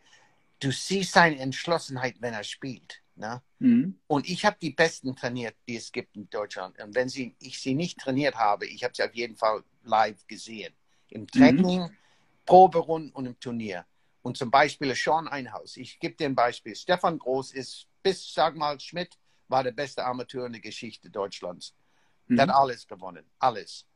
[0.59, 3.01] Du siehst seine Entschlossenheit, wenn er spielt.
[3.15, 3.41] Ne?
[3.59, 3.99] Mhm.
[4.07, 6.81] Und ich habe die Besten trainiert, die es gibt in Deutschland.
[6.81, 10.25] Und wenn sie, ich sie nicht trainiert habe, ich habe sie auf jeden Fall live
[10.27, 10.73] gesehen.
[11.09, 11.97] Im Training, mhm.
[12.45, 13.85] Proberunden und im Turnier.
[14.21, 15.77] Und zum Beispiel Sean Einhaus.
[15.77, 16.75] Ich gebe dir ein Beispiel.
[16.75, 21.75] Stefan Groß ist bis, sag mal, Schmidt war der beste Amateur in der Geschichte Deutschlands.
[22.27, 22.35] Mhm.
[22.35, 23.29] Der hat alles gewonnen.
[23.39, 23.87] Alles.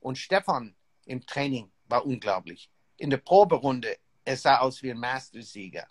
[0.00, 2.70] Und Stefan im Training war unglaublich.
[2.96, 5.86] In der Proberunde, er sah aus wie ein Mastersieger.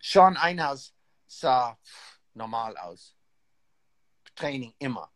[0.00, 0.94] Sean Einhaus
[1.26, 1.78] sah
[2.34, 3.16] normal aus.
[4.34, 5.10] Training immer.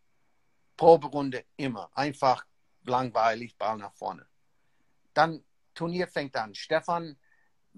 [0.77, 1.91] Proberunde immer.
[1.95, 2.45] Einfach
[2.85, 4.27] langweilig, Ball nach vorne.
[5.15, 6.55] Dann Turnier fängt an.
[6.55, 7.17] Stefan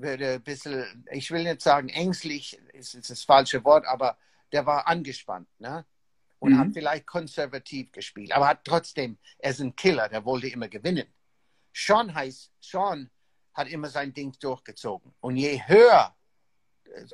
[0.03, 4.19] würde ein bisschen, ich will nicht sagen ängstlich, ist, ist das falsche Wort, aber
[4.53, 5.85] der war angespannt, ne?
[6.39, 6.59] Und mhm.
[6.59, 11.07] hat vielleicht konservativ gespielt, aber hat trotzdem, er ist ein Killer, der wollte immer gewinnen.
[11.75, 13.11] Sean heißt, Sean
[13.53, 15.15] hat immer sein Ding durchgezogen.
[15.21, 16.17] Und je höher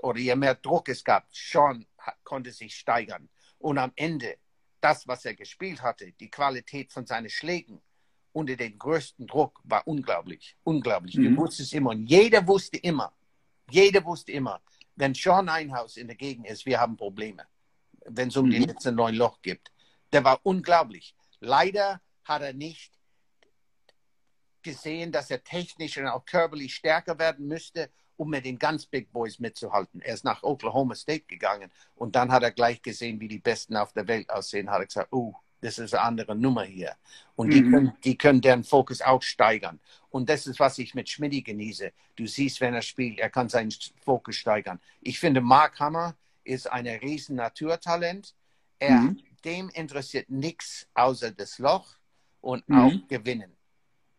[0.02, 3.28] oder je mehr Druck es gab, Sean hat, konnte sich steigern.
[3.58, 4.38] Und am Ende,
[4.80, 7.82] das, was er gespielt hatte, die Qualität von seinen Schlägen,
[8.36, 11.16] unter dem größten Druck war unglaublich, unglaublich.
[11.16, 11.34] Mhm.
[11.34, 13.14] Du wusstest immer und jeder wusste immer,
[13.70, 14.60] jeder wusste immer,
[14.94, 17.46] wenn Sean Einhaus in der Gegend ist, wir haben Probleme,
[18.04, 18.50] wenn es um mhm.
[18.50, 19.72] die letzten neun Loch gibt.
[20.12, 21.14] Der war unglaublich.
[21.40, 22.92] Leider hat er nicht
[24.60, 29.10] gesehen, dass er technisch und auch körperlich stärker werden müsste, um mit den ganz Big
[29.12, 30.02] Boys mitzuhalten.
[30.02, 33.76] Er ist nach Oklahoma State gegangen und dann hat er gleich gesehen, wie die Besten
[33.76, 35.34] auf der Welt aussehen, hat er gesagt, oh,
[35.66, 36.94] das ist eine andere Nummer hier.
[37.34, 37.50] Und mhm.
[37.50, 39.80] die, können, die können deren Fokus auch steigern.
[40.10, 41.92] Und das ist, was ich mit Schmidti genieße.
[42.14, 43.74] Du siehst, wenn er spielt, er kann seinen
[44.04, 44.78] Fokus steigern.
[45.00, 48.32] Ich finde, Mark Hammer ist ein riesen Naturtalent.
[48.78, 49.20] Er, mhm.
[49.44, 51.96] Dem interessiert nichts außer das Loch
[52.40, 52.78] und mhm.
[52.78, 53.52] auch gewinnen.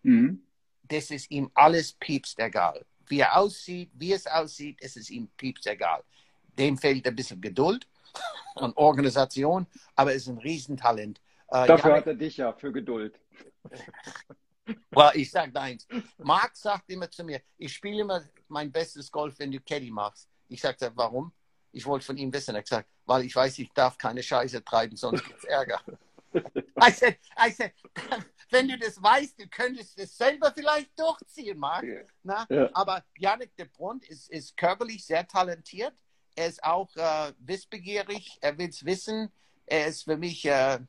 [0.03, 0.41] Mhm.
[0.83, 2.85] Das ist ihm alles piepst egal.
[3.07, 6.03] Wie er aussieht, wie es aussieht, ist es ihm piepst egal.
[6.59, 7.87] Dem fehlt ein bisschen Geduld
[8.55, 11.21] und Organisation, aber er ist ein Riesentalent.
[11.49, 13.19] Äh, Dafür Janik, hat er dich ja für Geduld.
[14.91, 15.87] well, ich sage eins.
[16.17, 20.29] Marc sagt immer zu mir, ich spiele immer mein bestes Golf, wenn du Caddy machst.
[20.49, 21.31] Ich sage, warum?
[21.71, 22.55] Ich wollte von ihm wissen.
[22.55, 25.81] Er hat gesagt, weil ich weiß, ich darf keine Scheiße treiben, sonst gibt es Ärger.
[26.33, 27.71] I said, I said,
[28.51, 31.83] wenn du das weißt, du könntest es selber vielleicht durchziehen, Marc.
[32.23, 32.45] Ja.
[32.49, 32.69] Ja.
[32.73, 35.93] Aber Janik de Brunt ist, ist körperlich sehr talentiert.
[36.35, 38.37] Er ist auch äh, wissbegierig.
[38.41, 39.31] Er will es wissen.
[39.65, 40.79] Er ist für mich äh,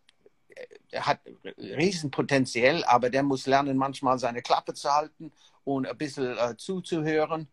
[0.95, 1.21] hat
[1.59, 5.33] Riesenpotenzial, aber der muss lernen, manchmal seine Klappe zu halten
[5.65, 7.49] und ein bisschen äh, zuzuhören.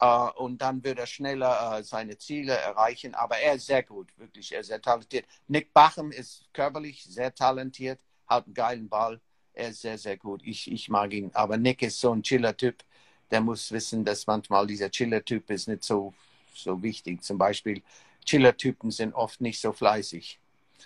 [0.00, 3.16] Uh, und dann wird er schneller uh, seine Ziele erreichen.
[3.16, 5.26] Aber er ist sehr gut, wirklich, er ist sehr talentiert.
[5.48, 9.20] Nick Bachem ist körperlich sehr talentiert, hat einen geilen Ball.
[9.52, 10.40] Er ist sehr, sehr gut.
[10.44, 11.32] Ich, ich mag ihn.
[11.34, 12.84] Aber Nick ist so ein Chiller-Typ.
[13.32, 16.14] Der muss wissen, dass manchmal dieser Chiller-Typ ist nicht so,
[16.54, 17.24] so wichtig.
[17.24, 17.82] Zum Beispiel,
[18.24, 20.38] Chiller-Typen sind oft nicht so fleißig.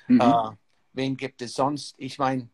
[0.08, 0.56] Mhm.
[0.92, 1.94] Wen gibt es sonst?
[1.98, 2.48] Ich meine,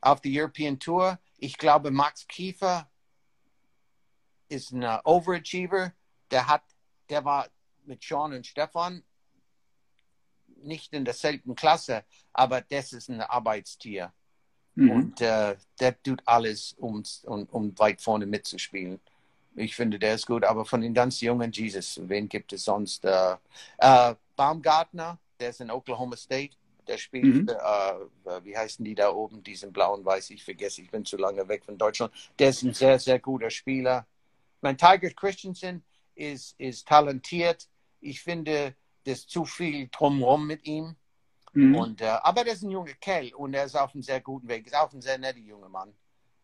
[0.00, 2.88] auf der European Tour, ich glaube, Max Kiefer
[4.48, 5.92] ist ein Overachiever.
[6.30, 6.62] Der hat,
[7.08, 7.48] der war
[7.84, 9.02] mit Sean und Stefan
[10.62, 14.12] nicht in derselben Klasse, aber das ist ein Arbeitstier.
[14.74, 14.90] Mhm.
[14.90, 19.00] Und äh, der tut alles, um, um, um weit vorne mitzuspielen.
[19.54, 23.04] Ich finde, der ist gut, aber von den ganz jungen Jesus, wen gibt es sonst?
[23.04, 23.36] Äh,
[23.78, 26.54] äh, Baumgartner, der ist in Oklahoma State
[26.88, 27.48] der spielt, mhm.
[27.48, 31.46] äh, wie heißen die da oben, diesen blauen Weiß, ich vergesse, ich bin zu lange
[31.48, 32.12] weg von Deutschland.
[32.38, 34.06] Der ist ein sehr, sehr guter Spieler.
[34.60, 37.68] Mein Tiger Christensen ist, ist talentiert.
[38.00, 38.74] Ich finde,
[39.04, 40.96] das ist zu viel drumherum mit ihm.
[41.52, 41.74] Mhm.
[41.74, 44.48] Und, äh, aber der ist ein junger Kerl und er ist auf einem sehr guten
[44.48, 44.66] Weg.
[44.66, 45.94] Ist auch ein sehr netter junger Mann.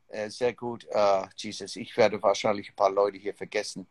[0.09, 0.87] Ist sehr gut.
[0.95, 3.87] Uh, Jesus, ich werde wahrscheinlich ein paar Leute hier vergessen.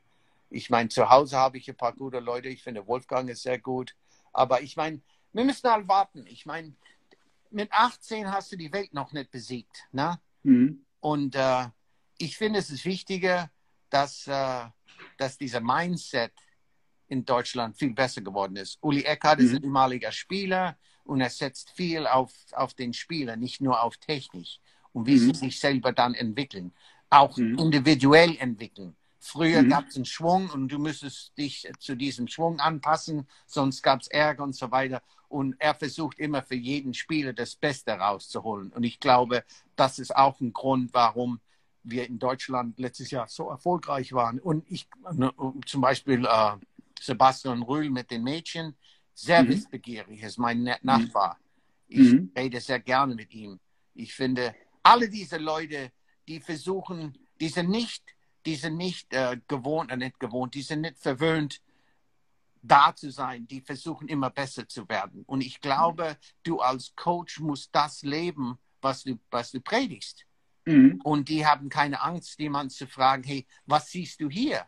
[0.50, 2.48] Ich meine, zu Hause habe ich ein paar gute Leute.
[2.48, 3.96] Ich finde, Wolfgang ist sehr gut.
[4.32, 5.02] Aber ich meine,
[5.34, 6.26] wir müssen halt warten.
[6.28, 6.74] Ich meine,
[7.50, 9.88] mit 18 hast du die Welt noch nicht besiegt.
[9.92, 10.20] Ne?
[10.44, 10.86] Mhm.
[11.00, 11.66] Und äh,
[12.18, 13.52] ich finde, es ist wichtiger,
[13.90, 14.66] dass, äh,
[15.18, 16.34] dass dieser Mindset
[17.08, 18.78] in Deutschland viel besser geworden ist.
[18.82, 19.46] Uli Eckhardt mhm.
[19.46, 23.98] ist ein ehemaliger Spieler und er setzt viel auf, auf den Spieler, nicht nur auf
[23.98, 24.48] Technik
[24.94, 25.34] und wie mhm.
[25.34, 26.74] sie sich selber dann entwickeln.
[27.10, 27.58] Auch mhm.
[27.60, 28.96] individuell entwickeln.
[29.26, 29.70] Früher mhm.
[29.70, 34.08] gab es einen Schwung und du müsstest dich zu diesem Schwung anpassen, sonst gab es
[34.08, 35.02] Ärger und so weiter.
[35.30, 38.74] Und er versucht immer für jeden Spieler das Beste rauszuholen.
[38.74, 39.46] Und ich glaube,
[39.78, 41.40] das ist auch ein Grund, warum
[41.84, 44.40] wir in Deutschland letztes Jahr so erfolgreich waren.
[44.40, 45.34] Und ich, ne,
[45.66, 46.58] zum Beispiel äh,
[47.00, 48.76] Sebastian Rühl mit den Mädchen,
[49.14, 49.50] sehr mhm.
[49.50, 50.76] wissbegierig, ist mein mhm.
[50.82, 51.40] Nachbar.
[51.88, 52.30] Ich mhm.
[52.38, 53.58] rede sehr gerne mit ihm.
[53.94, 55.94] Ich finde, alle diese Leute,
[56.28, 58.04] die versuchen, die sind nicht,
[58.46, 61.62] die sind nicht äh, gewohnt, äh, nicht gewohnt, die sind nicht verwöhnt,
[62.62, 65.24] da zu sein, die versuchen immer besser zu werden.
[65.26, 70.26] Und ich glaube, du als Coach musst das leben, was du, was du predigst.
[70.66, 71.02] Mhm.
[71.04, 74.66] Und die haben keine Angst, jemanden zu fragen, hey, was siehst du hier?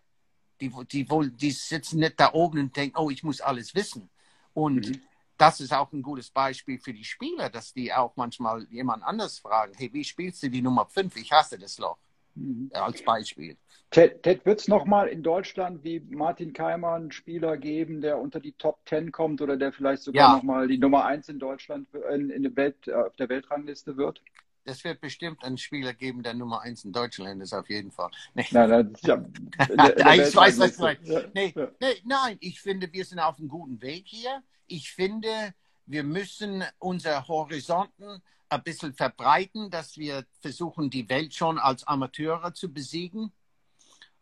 [0.60, 4.10] Die, die, die sitzen nicht da oben und denken, oh, ich muss alles wissen.
[4.54, 5.02] Und mhm.
[5.38, 9.40] das ist auch ein gutes Beispiel für die Spieler, dass die auch manchmal jemand anders
[9.40, 11.16] fragen, hey, wie spielst du die Nummer 5?
[11.16, 11.98] Ich hasse das Loch.
[12.36, 12.69] Mhm.
[12.74, 13.58] Als Beispiel.
[13.91, 18.39] Ted, Ted wird es nochmal in Deutschland wie Martin Keimer einen Spieler geben, der unter
[18.39, 20.36] die Top 10 kommt oder der vielleicht sogar ja.
[20.36, 24.21] nochmal die Nummer 1 in Deutschland in, in der Welt, auf der Weltrangliste wird?
[24.65, 28.10] Es wird bestimmt einen Spieler geben, der Nummer 1 in Deutschland ist, auf jeden Fall.
[28.34, 28.45] Nee.
[28.52, 28.69] Nein,
[29.04, 31.08] nein, ja, ich weiß, was du meinst.
[31.08, 31.67] Ja, nee, ja.
[31.80, 34.41] nee, nein, ich finde, wir sind auf einem guten Weg hier.
[34.65, 35.54] Ich finde,
[35.86, 42.54] wir müssen unsere Horizonten ein bisschen verbreiten, dass wir versuchen, die Welt schon als Amateure
[42.54, 43.32] zu besiegen.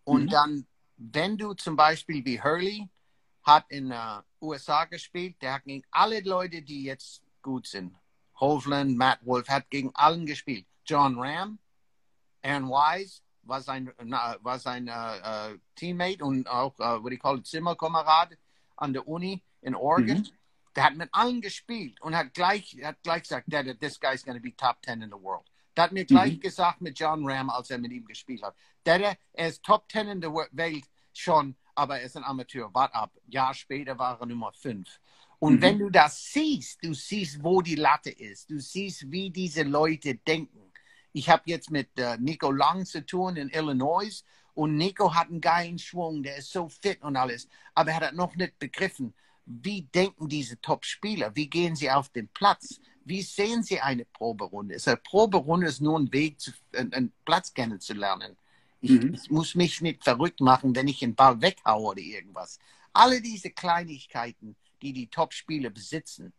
[0.04, 0.30] Und mhm.
[0.30, 2.90] dann, wenn du zum Beispiel wie Hurley
[3.44, 7.96] hat in den uh, USA gespielt, der hat gegen alle Leute, die jetzt gut sind,
[8.40, 10.66] Hovland, Matt Wolf, hat gegen allen gespielt.
[10.86, 11.60] John Ram,
[12.42, 17.20] Aaron Wise war sein, war sein uh, uh, Teammate und auch, uh, what do you
[17.20, 18.38] call it, Zimmerkamerad
[18.78, 20.20] an der Uni in Oregon.
[20.20, 20.28] Mhm.
[20.76, 24.38] Der hat mit allen gespielt und hat gleich, hat gleich gesagt, that, this guy's going
[24.38, 25.46] to be top 10 in the world.
[25.76, 26.40] Der hat mir gleich mhm.
[26.40, 28.56] gesagt mit John Ram, als er mit ihm gespielt hat.
[28.86, 32.74] Der, er ist Top 10 in der Welt schon, aber er ist ein Amateur.
[32.74, 33.12] Wart ab.
[33.28, 34.88] Jahr später war er Nummer 5.
[35.40, 35.62] Und mhm.
[35.62, 38.50] wenn du das siehst, du siehst, wo die Latte ist.
[38.50, 40.72] Du siehst, wie diese Leute denken.
[41.12, 44.24] Ich habe jetzt mit uh, Nico Lang zu tun in Illinois
[44.56, 47.48] und Nico hat einen geilen Schwung, der ist so fit und alles.
[47.76, 49.14] Aber er hat noch nicht begriffen,
[49.46, 51.36] wie denken diese Top-Spieler?
[51.36, 52.80] Wie gehen sie auf den Platz?
[53.06, 54.78] Wie sehen sie eine Proberunde?
[54.86, 58.38] Eine Proberunde ist nur ein Weg, zu, einen Platz kennenzulernen.
[58.80, 59.14] Ich, mhm.
[59.14, 62.60] ich, muss mich nicht verrückt machen, wenn ich den Ball weghaue oder irgendwas.
[62.94, 66.34] Alle diese Kleinigkeiten, die die Top-Spieler besitzen,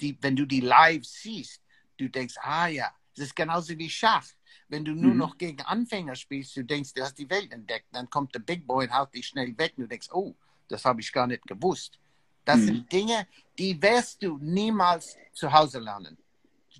[0.00, 1.60] die, wenn du die live siehst,
[1.96, 4.26] du denkst, ah ja, das ist genauso wie Schach.
[4.68, 5.18] Wenn du nur mhm.
[5.18, 8.66] noch gegen Anfänger spielst, du denkst, du hast die Welt entdeckt, dann kommt der Big
[8.66, 10.34] Boy und haut dich schnell weg und du denkst, oh,
[10.68, 11.99] das habe ich gar nicht gewusst.
[12.44, 12.66] Das mhm.
[12.66, 13.26] sind Dinge,
[13.58, 16.18] die wirst du niemals zu Hause lernen.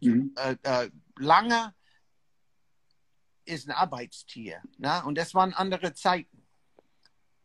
[0.00, 0.34] Mhm.
[0.36, 1.74] Äh, äh, lange
[3.44, 4.62] ist ein Arbeitstier.
[4.78, 5.02] Ne?
[5.04, 6.42] Und das waren andere Zeiten.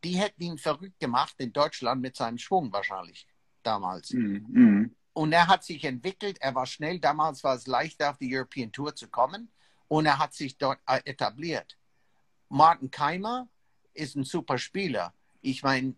[0.04, 3.28] Die hätten ihn verrückt gemacht in Deutschland mit seinem Schwung wahrscheinlich
[3.64, 4.12] damals.
[4.12, 4.46] Mhm.
[4.50, 4.96] mhm.
[5.14, 8.70] Und er hat sich entwickelt, er war schnell, damals war es leichter auf die European
[8.74, 9.50] Tour zu kommen
[9.88, 11.78] und er hat sich dort äh, etabliert.
[12.50, 13.48] Martin Keimer
[13.94, 15.14] ist ein super Spieler.
[15.42, 15.96] Ich meine,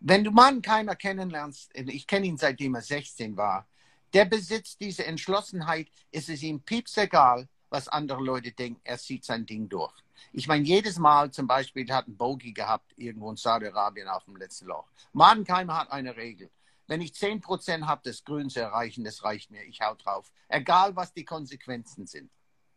[0.00, 3.66] wenn du Mann keiner kennenlernst, ich kenne ihn seitdem er 16 war,
[4.12, 9.24] der besitzt diese Entschlossenheit, ist es ihm pieps egal, was andere Leute denken, er zieht
[9.24, 9.92] sein Ding durch.
[10.32, 14.36] Ich meine, jedes Mal zum Beispiel hat ein Bogey gehabt, irgendwo in Saudi-Arabien auf dem
[14.36, 14.88] letzten Loch.
[15.12, 16.50] Madenkeimer hat eine Regel.
[16.86, 19.62] Wenn ich 10% habe, das Grün zu erreichen, das reicht mir.
[19.64, 20.32] Ich hau drauf.
[20.48, 22.30] Egal, was die Konsequenzen sind.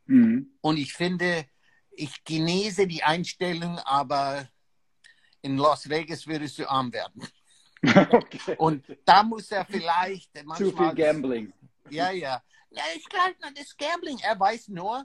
[0.05, 0.51] Mhm.
[0.60, 1.45] Und ich finde,
[1.91, 4.49] ich genieße die Einstellung, aber
[5.41, 7.27] in Las Vegas würdest du arm werden.
[7.84, 8.56] Okay.
[8.60, 10.69] Und da muss er vielleicht manchmal.
[10.69, 11.51] Zu viel Gambling.
[11.89, 12.43] Ja, ja.
[12.69, 14.19] ja ich glaube, das ist Gambling.
[14.19, 15.04] Er weiß nur,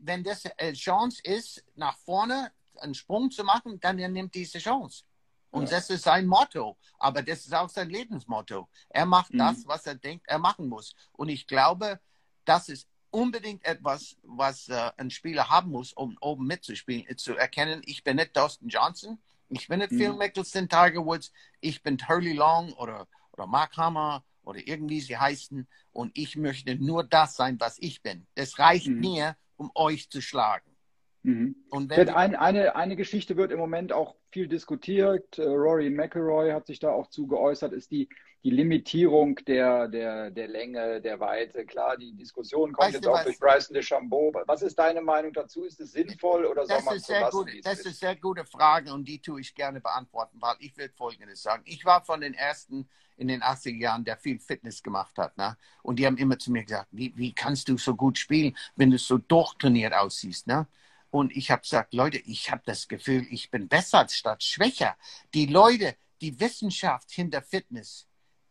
[0.00, 4.58] wenn das äh, Chance ist, nach vorne einen Sprung zu machen, dann er nimmt diese
[4.58, 5.04] Chance.
[5.50, 5.76] Und ja.
[5.76, 6.76] das ist sein Motto.
[6.98, 8.68] Aber das ist auch sein Lebensmotto.
[8.88, 9.38] Er macht mhm.
[9.38, 10.94] das, was er denkt, er machen muss.
[11.12, 12.00] Und ich glaube,
[12.44, 17.82] das ist unbedingt etwas, was äh, ein Spieler haben muss, um oben mitzuspielen, zu erkennen,
[17.84, 19.18] ich bin nicht Dustin Johnson,
[19.50, 20.18] ich bin nicht Phil mhm.
[20.18, 25.66] Mickelson, Tiger Woods, ich bin Hurley Long oder, oder Mark Hammer oder irgendwie sie heißen
[25.92, 28.26] und ich möchte nur das sein, was ich bin.
[28.34, 29.00] Es reicht mhm.
[29.00, 30.70] mir, um euch zu schlagen.
[31.22, 31.56] Mhm.
[31.68, 35.38] Und wenn ein, eine, eine Geschichte wird im Moment auch viel diskutiert.
[35.38, 38.08] Äh, Rory McElroy hat sich da auch zu geäußert, ist die,
[38.42, 41.66] die Limitierung der, der, der Länge, der Weite.
[41.66, 43.24] Klar, die Diskussion kommt weißt jetzt auch was?
[43.24, 44.32] durch Bryson DeChambeau.
[44.46, 45.64] Was ist deine Meinung dazu?
[45.64, 48.44] Ist es sinnvoll oder soll man es so lassen, gute, Das ist eine sehr gute
[48.44, 51.62] Frage und die tue ich gerne beantworten, weil ich will Folgendes sagen.
[51.66, 55.36] Ich war von den ersten in den 80er Jahren, der viel Fitness gemacht hat.
[55.36, 55.56] Ne?
[55.82, 58.90] Und die haben immer zu mir gesagt, wie, wie kannst du so gut spielen, wenn
[58.90, 60.46] du so durchtrainiert aussiehst?
[60.46, 60.66] Ne?
[61.10, 64.96] Und ich habe gesagt, Leute, ich habe das Gefühl, ich bin besser statt schwächer.
[65.34, 68.06] Die Leute, die Wissenschaft hinter Fitness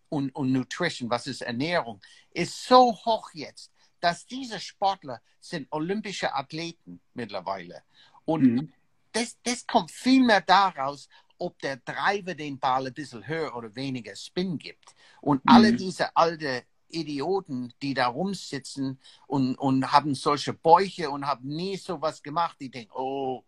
[0.10, 2.02] und, und Nutrition, was ist Ernährung,
[2.32, 7.84] ist so hoch jetzt, dass diese Sportler sind olympische Athleten mittlerweile.
[8.26, 8.74] Und mhm.
[9.14, 11.08] das, das kommt viel mehr daraus,
[11.38, 14.96] ob der Driver den Ball ein bisschen höher oder weniger Spin gibt.
[15.22, 15.52] Und mhm.
[15.52, 21.78] alle diese alte Idioten, die da rumsitzen und, und haben solche Bäuche und haben nie
[21.78, 23.44] sowas gemacht, die denken, oh,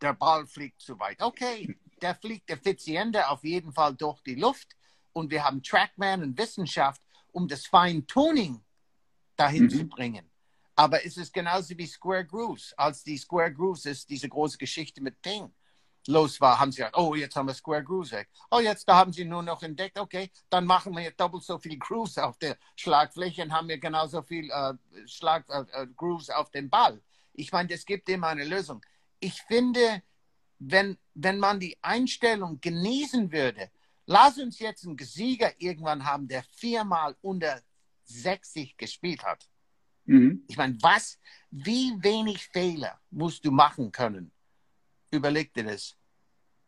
[0.00, 1.20] der Ball fliegt zu weit.
[1.22, 4.76] Okay, der fliegt effizienter auf jeden Fall durch die Luft
[5.12, 8.62] und wir haben Trackman und Wissenschaft, um das Feintuning
[9.36, 9.70] dahin mhm.
[9.70, 10.30] zu bringen.
[10.76, 12.72] Aber es ist genauso wie Square Grooves.
[12.76, 15.52] Als die Square Grooves ist diese große Geschichte mit Ping
[16.06, 18.28] los war, haben sie gesagt, oh, jetzt haben wir Square Grooves weg.
[18.50, 21.58] Oh, jetzt, da haben sie nur noch entdeckt, okay, dann machen wir jetzt doppelt so
[21.58, 24.74] viel Grooves auf der Schlagfläche und haben wir genauso viel äh,
[25.06, 27.00] Schlag, äh, äh, Grooves auf dem Ball.
[27.32, 28.84] Ich meine, es gibt immer eine Lösung.
[29.18, 30.02] Ich finde,
[30.58, 33.70] wenn, wenn man die Einstellung genießen würde,
[34.06, 37.60] lass uns jetzt einen Sieger irgendwann haben, der viermal unter
[38.04, 39.48] 60 gespielt hat.
[40.04, 40.44] Mhm.
[40.48, 41.18] Ich meine, was,
[41.50, 44.30] wie wenig Fehler musst du machen können,
[45.14, 45.96] überleg dir das,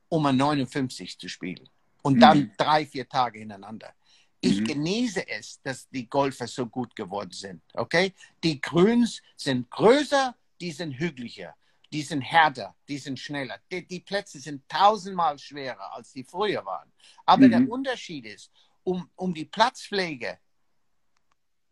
[0.09, 1.69] um ein 59 zu spielen.
[2.03, 2.53] Und dann mhm.
[2.57, 3.93] drei, vier Tage hintereinander.
[4.41, 4.65] Ich mhm.
[4.65, 7.63] genieße es, dass die Golfer so gut geworden sind.
[7.75, 8.15] Okay?
[8.45, 11.55] Die Grüns sind größer, die sind hügeliger,
[11.93, 13.59] die sind härter, die sind schneller.
[13.73, 16.93] Die, die Plätze sind tausendmal schwerer, als die früher waren.
[17.25, 17.51] Aber mhm.
[17.51, 18.53] der Unterschied ist,
[18.85, 20.39] um, um die Platzpflege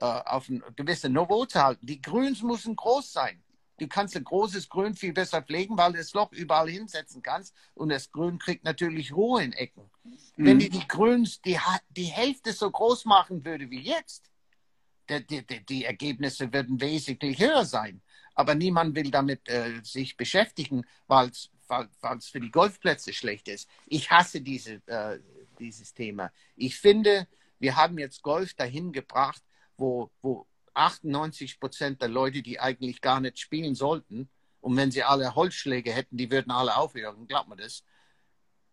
[0.00, 3.43] äh, auf ein gewisses Niveau zu halten, die Grüns müssen groß sein.
[3.78, 7.54] Du kannst ein großes Grün viel besser pflegen, weil du das Loch überall hinsetzen kannst
[7.74, 9.90] und das Grün kriegt natürlich Ruhe in Ecken.
[10.04, 10.16] Mhm.
[10.36, 11.58] Wenn du die Grüns die,
[11.90, 14.30] die Hälfte so groß machen würde wie jetzt,
[15.08, 18.00] die, die, die Ergebnisse würden wesentlich höher sein.
[18.34, 21.50] Aber niemand will damit äh, sich beschäftigen, weil es
[22.28, 23.68] für die Golfplätze schlecht ist.
[23.86, 25.18] Ich hasse diese, äh,
[25.58, 26.32] dieses Thema.
[26.56, 29.42] Ich finde, wir haben jetzt Golf dahin gebracht,
[29.76, 34.28] wo, wo 98 Prozent der Leute, die eigentlich gar nicht spielen sollten,
[34.64, 37.84] und wenn sie alle Holzschläge hätten, die würden alle aufhören, glaubt man das,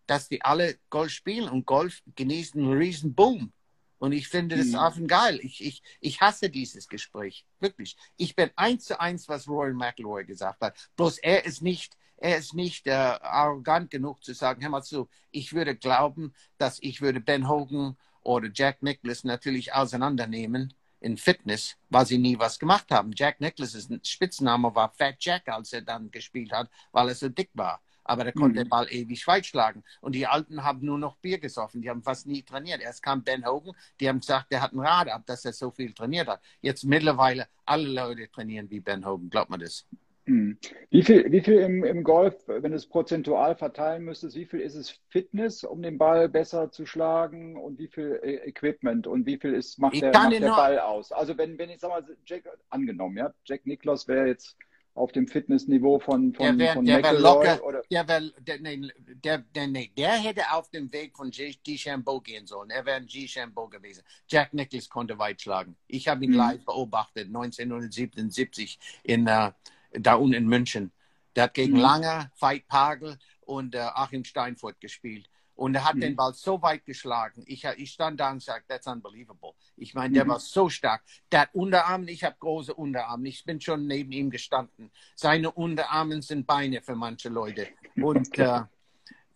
[0.08, 3.52] dass die alle Golf spielen und Golf genießen einen riesen Boom.
[3.97, 5.08] Und ich finde das mhm.
[5.08, 5.39] geil.
[5.43, 7.45] Ich, ich, ich hasse dieses Gespräch.
[7.60, 7.97] Wirklich.
[8.16, 10.89] Ich bin eins zu eins, was Roy McIlroy gesagt hat.
[10.95, 15.10] Bloß er ist nicht, er ist nicht äh, arrogant genug zu sagen, hör mal zu,
[15.30, 21.76] ich würde glauben, dass ich würde Ben Hogan oder Jack Nicklaus natürlich auseinandernehmen in Fitness,
[21.89, 23.12] weil sie nie was gemacht haben.
[23.14, 27.49] Jack Nicklaus' Spitzname war Fat Jack, als er dann gespielt hat, weil er so dick
[27.54, 27.82] war.
[28.04, 28.64] Aber er konnte mhm.
[28.64, 29.84] den Ball ewig weit schlagen.
[29.99, 31.82] Und die Alten haben nur noch Bier gesoffen.
[31.82, 32.82] Die haben fast nie trainiert.
[32.82, 35.72] Erst kam Ben Hogan, die haben gesagt, der hat ein Rad ab, dass er so
[35.72, 36.41] viel trainiert hat.
[36.62, 39.30] Jetzt mittlerweile alle Leute trainieren wie Ben Hogan.
[39.30, 39.86] Glaubt man das?
[40.26, 40.57] Hm.
[40.91, 44.59] Wie viel, wie viel im, im Golf, wenn du es prozentual verteilen müsstest, wie viel
[44.59, 49.26] ist es Fitness, um den Ball besser zu schlagen und wie viel äh, Equipment und
[49.26, 51.11] wie viel ist, macht, der, macht der Ball aus?
[51.11, 54.55] Also wenn, wenn ich sag mal, Jack, angenommen, ja, Jack Nicklaus wäre jetzt
[54.93, 57.82] auf dem Fitnessniveau von, von, der wär, von der locker, oder?
[57.89, 58.91] Der, wär, der, nee,
[59.24, 62.69] der, der, nee, der hätte auf dem Weg von DeChambeau gehen sollen.
[62.69, 64.03] Er wäre ein DeChambeau gewesen.
[64.28, 65.76] Jack Nicklaus konnte weit schlagen.
[65.88, 66.38] Ich habe ihn hm.
[66.38, 69.51] live beobachtet, 1977 in, uh,
[69.91, 70.91] da unten in München.
[71.35, 71.79] Der hat gegen mhm.
[71.79, 75.29] Langer, Veit Pagel und äh, Achim Steinfurt gespielt.
[75.55, 76.01] Und er hat mhm.
[76.01, 77.43] den Ball so weit geschlagen.
[77.45, 79.53] Ich, ich stand da und sagte, that's unbelievable.
[79.77, 80.29] Ich meine, der mhm.
[80.29, 81.03] war so stark.
[81.31, 83.27] Der hat Unterarme, ich habe große Unterarme.
[83.27, 84.91] Ich bin schon neben ihm gestanden.
[85.15, 87.67] Seine Unterarme sind Beine für manche Leute.
[87.95, 88.61] Und äh,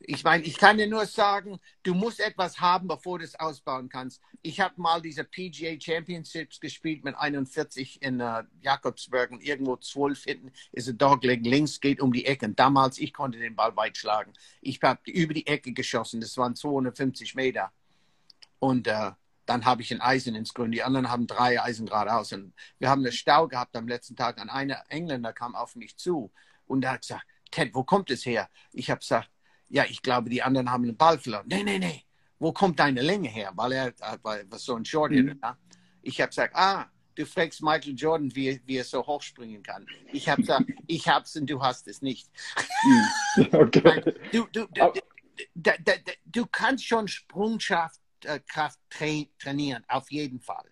[0.08, 3.90] ich meine, ich kann dir nur sagen, du musst etwas haben, bevor du es ausbauen
[3.90, 4.22] kannst.
[4.42, 10.24] Ich habe mal diese PGA Championships gespielt mit 41 in uh, Jakobsberg und irgendwo 12
[10.24, 12.46] hinten ist ein Dogleg links, geht um die Ecke.
[12.46, 14.34] Und damals, ich konnte den Ball weit schlagen.
[14.62, 17.72] Ich habe über die Ecke geschossen, das waren 250 Meter.
[18.60, 19.12] Und uh,
[19.46, 20.72] dann habe ich ein Eisen ins Grün.
[20.72, 22.32] Die anderen haben drei Eisen geradeaus.
[22.34, 24.42] Und wir haben einen Stau gehabt am letzten Tag.
[24.42, 26.32] Und ein Engländer kam auf mich zu
[26.68, 28.50] und hat gesagt, Ted, wo kommt es her?
[28.74, 29.30] Ich habe gesagt,
[29.70, 31.46] ja, ich glaube, die anderen haben den Ball verloren.
[31.48, 32.04] Nee, nee, nee.
[32.40, 33.52] Wo kommt deine Länge her?
[33.56, 35.40] Weil er weil, was so ein Short mhm.
[35.42, 35.58] ja?
[36.02, 36.86] Ich habe gesagt, ah,
[37.16, 39.86] du fragst Michael Jordan, wie, wie er so hoch springen kann.
[40.12, 42.30] Ich habe gesagt, ich hab's und du hast es nicht.
[43.36, 43.48] Hm.
[43.54, 44.02] okay.
[44.32, 44.92] du, du, du,
[45.56, 45.74] da,
[46.26, 49.06] du kannst schon Sprungkraft äh, Kraft tra
[49.40, 50.66] trainieren, auf jeden Fall.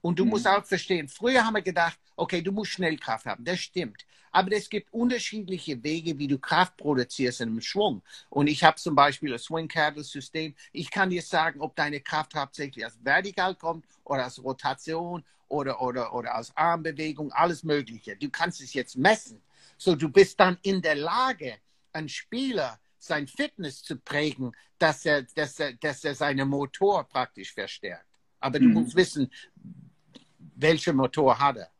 [0.00, 0.30] Und du mhm.
[0.30, 3.44] musst auch verstehen, früher haben wir gedacht, okay, du musst Schnellkraft haben.
[3.44, 4.04] Das stimmt.
[4.32, 8.02] Aber es gibt unterschiedliche Wege, wie du Kraft produzierst in einem Schwung.
[8.30, 10.54] Und ich habe zum Beispiel ein Swing Cattle System.
[10.72, 15.80] Ich kann dir sagen, ob deine Kraft hauptsächlich aus vertikal kommt oder aus Rotation oder,
[15.82, 18.16] oder, oder aus Armbewegung, alles Mögliche.
[18.16, 19.42] Du kannst es jetzt messen.
[19.76, 21.58] So, du bist dann in der Lage,
[21.92, 27.52] einen Spieler sein Fitness zu prägen, dass er, dass er, dass er seinen Motor praktisch
[27.52, 28.06] verstärkt.
[28.40, 28.74] Aber du mhm.
[28.74, 29.30] musst wissen,
[30.56, 31.70] welcher Motor hat er.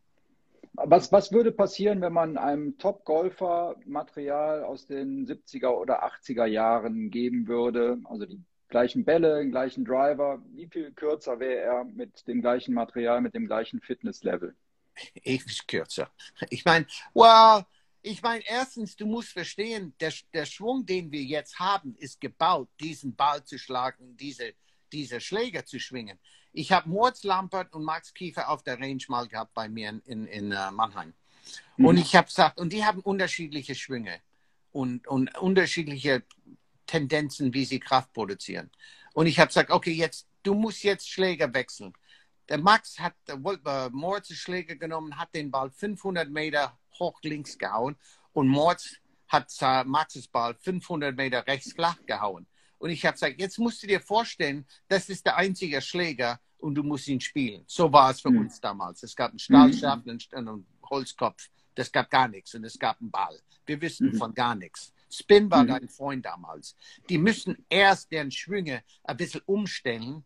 [0.75, 7.11] Was, was würde passieren, wenn man einem Top-Golfer Material aus den 70er oder 80er Jahren
[7.11, 8.01] geben würde?
[8.05, 10.43] Also die gleichen Bälle, den gleichen Driver.
[10.55, 14.57] Wie viel kürzer wäre er mit dem gleichen Material, mit dem gleichen Fitnesslevel?
[15.23, 16.11] Ewig kürzer.
[16.49, 17.65] Ich meine, well,
[18.01, 22.69] ich meine, erstens, du musst verstehen, der, der Schwung, den wir jetzt haben, ist gebaut,
[22.81, 24.55] diesen Ball zu schlagen, diese,
[24.91, 26.19] diese Schläger zu schwingen.
[26.53, 30.27] Ich habe Moritz Lampert und Max Kiefer auf der Range mal gehabt bei mir in,
[30.27, 31.15] in, uh, Mannheim.
[31.77, 31.87] Mhm.
[31.87, 34.21] Und ich habe gesagt, und die haben unterschiedliche Schwünge
[34.71, 36.23] und, und unterschiedliche
[36.87, 38.71] Tendenzen, wie sie Kraft produzieren.
[39.15, 41.95] Und ich habe gesagt, okay, jetzt, du musst jetzt Schläger wechseln.
[42.49, 47.97] Der Max hat äh, Moritz Schläger genommen, hat den Ball 500 Meter hoch links gehauen
[48.33, 48.97] und Moritz
[49.29, 52.47] hat äh, Maxes Ball 500 Meter rechts flach gehauen.
[52.83, 56.75] Und ich habe gesagt, jetzt musst du dir vorstellen, das ist der einzige Schläger und
[56.75, 57.63] du musst ihn spielen.
[57.69, 58.39] So war es für mhm.
[58.39, 59.05] uns damals.
[59.05, 60.19] Es gab einen Stahlschaft, mhm.
[60.33, 61.49] einen Holzkopf.
[61.77, 63.39] Das gab gar nichts und es gab einen Ball.
[63.67, 64.17] Wir wissen mhm.
[64.17, 64.93] von gar nichts.
[65.09, 65.69] Spin war mhm.
[65.69, 66.75] dein Freund damals.
[67.09, 70.25] Die müssen erst deren Schwünge ein bisschen umstellen,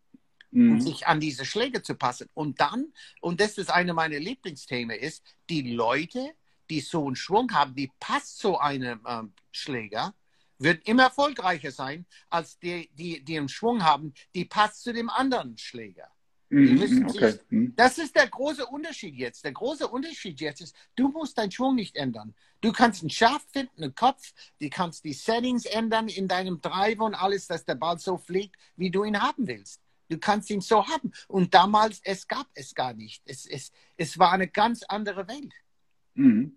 [0.51, 0.81] um mhm.
[0.81, 2.31] sich an diese Schläge zu passen.
[2.33, 2.87] Und dann,
[3.21, 6.31] und das ist eine meiner Lieblingsthemen, ist, die Leute,
[6.71, 10.15] die so einen Schwung haben, die passt zu einem äh, Schläger,
[10.59, 15.11] wird immer erfolgreicher sein, als die, die, die einen Schwung haben, die passt zu dem
[15.11, 16.11] anderen Schläger.
[16.49, 17.33] Mhm, okay.
[17.33, 17.75] sich, mhm.
[17.75, 19.45] das ist der große Unterschied jetzt.
[19.45, 22.35] Der große Unterschied jetzt ist, du musst deinen Schwung nicht ändern.
[22.61, 27.05] Du kannst einen Schaft finden, einen Kopf, du kannst die Settings ändern in deinem Driver
[27.05, 29.81] und alles, dass der Ball so fliegt, wie du ihn haben willst.
[30.09, 31.13] Du kannst ihn so haben.
[31.27, 33.23] Und damals, es gab es gar nicht.
[33.27, 35.53] Es, es, es war eine ganz andere Welt.
[36.15, 36.57] Mhm.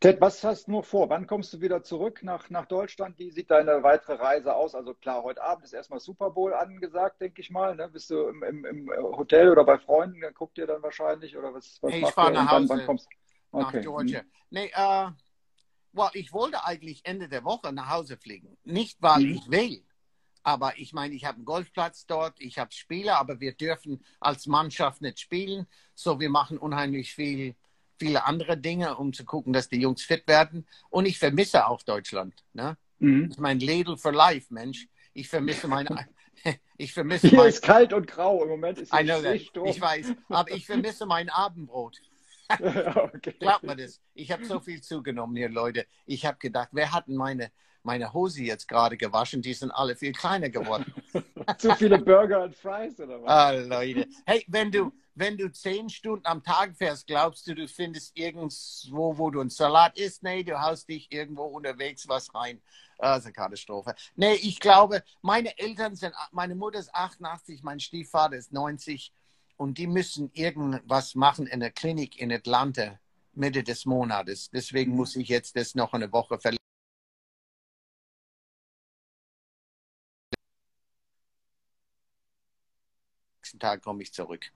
[0.00, 1.10] Ted, was hast du noch vor?
[1.10, 3.18] Wann kommst du wieder zurück nach, nach Deutschland?
[3.18, 4.74] Wie sieht deine weitere Reise aus?
[4.74, 7.76] Also klar, heute Abend ist erstmal Super Bowl angesagt, denke ich mal.
[7.76, 7.88] Ne?
[7.88, 10.20] Bist du im, im, im, Hotel oder bei Freunden?
[10.20, 11.78] Dann guckt ihr dann wahrscheinlich oder was?
[11.82, 12.68] was hey, ich fahre nach Hause.
[12.68, 13.08] Wann, wann kommst?
[13.52, 13.76] Okay.
[13.76, 14.20] Nach Georgia.
[14.20, 14.26] Hm.
[14.50, 15.08] Nee, äh,
[15.92, 18.56] well, ich wollte eigentlich Ende der Woche nach Hause fliegen.
[18.64, 19.32] Nicht, weil hm.
[19.32, 19.84] ich will.
[20.42, 24.46] Aber ich meine, ich habe einen Golfplatz dort, ich habe Spieler, aber wir dürfen als
[24.46, 25.66] Mannschaft nicht spielen.
[25.94, 27.54] So, wir machen unheimlich viel
[28.00, 30.66] viele andere Dinge, um zu gucken, dass die Jungs fit werden.
[30.88, 32.34] Und ich vermisse auch Deutschland.
[32.54, 32.76] Ne?
[32.98, 33.28] Mhm.
[33.28, 34.88] Das ist mein Ladle for Life, Mensch.
[35.12, 36.08] Ich vermisse meine.
[36.78, 38.42] ich vermisse Hier mein, ist kalt und grau.
[38.42, 41.98] Im Moment ist es nicht Ich weiß, aber ich vermisse mein Abendbrot.
[42.58, 43.34] okay.
[43.38, 44.00] Glaubt mir das.
[44.14, 45.86] Ich habe so viel zugenommen hier, Leute.
[46.06, 49.42] Ich habe gedacht, wer hat meine, meine Hose jetzt gerade gewaschen?
[49.42, 50.92] Die sind alle viel kleiner geworden.
[51.58, 53.28] Zu viele Burger und Fries oder was?
[53.28, 54.08] Ah, Leute.
[54.26, 59.18] Hey, wenn du, wenn du zehn Stunden am Tag fährst, glaubst du, du findest irgendwo,
[59.18, 60.22] wo du einen Salat isst?
[60.22, 62.60] Nee, du haust dich irgendwo unterwegs was rein.
[62.98, 63.94] Eine Katastrophe.
[64.16, 69.12] Nee, ich glaube, meine Eltern sind, meine Mutter ist 88, mein Stiefvater ist 90
[69.56, 72.98] und die müssen irgendwas machen in der Klinik in Atlanta
[73.34, 74.50] Mitte des Monats.
[74.50, 76.56] Deswegen muss ich jetzt das noch eine Woche verlängern.
[83.42, 84.50] Nächsten Tag komme ich zurück.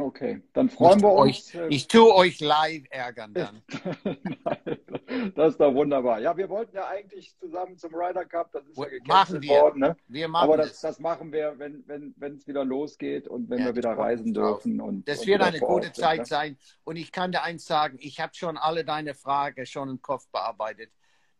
[0.00, 1.54] Okay, dann freuen ich wir uns.
[1.54, 3.62] Euch, äh, ich tue euch live ärgern dann.
[5.34, 6.20] das ist doch wunderbar.
[6.20, 9.80] Ja, wir wollten ja eigentlich zusammen zum Ryder Cup, das ist ja gecancelt worden.
[9.80, 9.96] Ne?
[10.08, 13.66] Wir machen Aber das, das machen wir, wenn es wenn, wieder losgeht und wenn ja,
[13.66, 14.80] wir wieder reisen dürfen.
[14.80, 16.38] Und, das und wird eine gute Zeit sind, ne?
[16.38, 16.58] sein.
[16.84, 20.28] Und ich kann dir eins sagen, ich habe schon alle deine Fragen schon im Kopf
[20.28, 20.90] bearbeitet.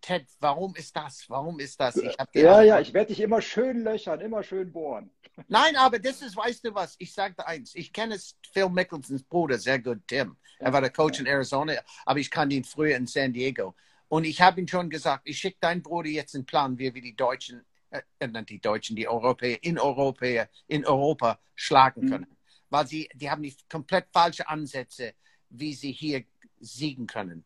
[0.01, 1.24] Ted, warum ist das?
[1.28, 1.96] Warum ist das?
[1.96, 5.11] Ich ja, ja, ich werde dich immer schön löchern, immer schön bohren.
[5.48, 8.18] Nein, aber das ist, weißt du was, ich sagte eins, ich kenne
[8.53, 10.36] Phil Mickelsons Bruder sehr gut, Tim.
[10.59, 11.74] Er war der Coach in Arizona,
[12.05, 13.74] aber ich kannte ihn früher in San Diego.
[14.09, 17.03] Und ich habe ihm schon gesagt, ich schicke deinen Bruder jetzt einen Plan, wie wir
[17.03, 22.11] die Deutschen, äh, äh die Deutschen, die Europäer in Europa, in Europa schlagen mhm.
[22.11, 22.26] können.
[22.28, 22.36] Mhm.
[22.70, 25.14] Weil sie, die haben die komplett falsche Ansätze,
[25.48, 26.24] wie sie hier
[26.59, 27.44] siegen können.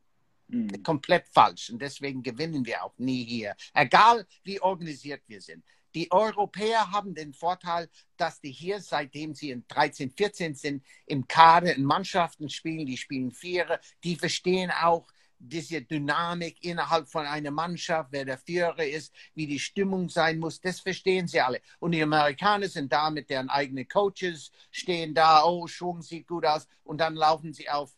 [0.49, 0.83] Mhm.
[0.83, 1.71] Komplett falsch.
[1.71, 3.55] Und deswegen gewinnen wir auch nie hier.
[3.73, 5.65] Egal wie organisiert wir sind.
[5.95, 11.27] Die Europäer haben den Vorteil, dass die hier, seitdem sie in 13, 14 sind, im
[11.29, 15.07] Kader in Mannschaften spielen, die spielen Viere, die verstehen auch
[15.39, 20.61] diese Dynamik innerhalb von einer Mannschaft, wer der Führer ist, wie die Stimmung sein muss,
[20.61, 21.61] das verstehen sie alle.
[21.79, 26.47] Und die Amerikaner sind da mit deren eigenen Coaches, stehen da, oh, Schwung sieht gut
[26.47, 27.93] aus, und dann laufen sie auf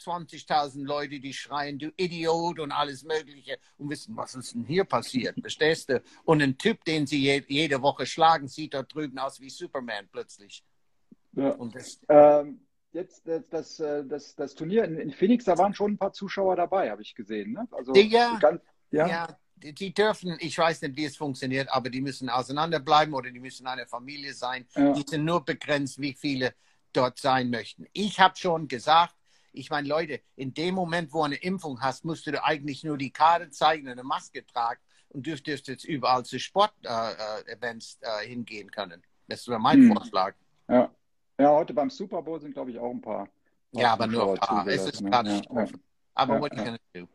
[0.00, 4.84] 20.000 Leute, die schreien, du Idiot und alles Mögliche und wissen, was ist denn hier
[4.84, 6.02] passiert, verstehst du?
[6.24, 10.08] Und ein Typ, den sie je, jede Woche schlagen, sieht dort drüben aus wie Superman
[10.10, 10.64] plötzlich.
[11.32, 11.50] Ja.
[11.50, 12.60] Und das, ähm,
[12.92, 16.12] jetzt das, das, äh, das, das Turnier in, in, Phoenix, da waren schon ein paar
[16.12, 17.52] Zuschauer dabei, habe ich gesehen.
[17.52, 17.68] Ne?
[17.70, 19.06] Also, die, ja, ganz, ja.
[19.06, 23.30] ja die, die, dürfen, ich weiß nicht, wie es funktioniert, aber die müssen auseinanderbleiben oder
[23.30, 24.66] die müssen eine Familie sein.
[24.74, 24.92] Ja.
[24.92, 26.54] Die sind nur begrenzt, wie viele
[26.92, 27.86] dort sein möchten.
[27.92, 29.14] Ich habe schon gesagt,
[29.52, 32.98] ich meine, Leute, in dem Moment, wo du eine Impfung hast, musst du eigentlich nur
[32.98, 38.70] die Karte zeigen, eine Maske tragen und dürftest jetzt überall zu Sportevents äh, äh, hingehen
[38.70, 39.02] können.
[39.28, 39.92] Das wäre mein hm.
[39.92, 40.34] Vorschlag.
[40.68, 40.90] Ja.
[41.38, 43.28] ja, heute beim Super Bowl sind, glaube ich, auch ein paar.
[43.72, 44.66] Ja, aber nur ein paar.
[44.66, 45.10] Es ist ne?
[45.10, 45.66] ja, ja.
[46.14, 46.76] Aber ja, what ja.
[46.94, 47.08] do?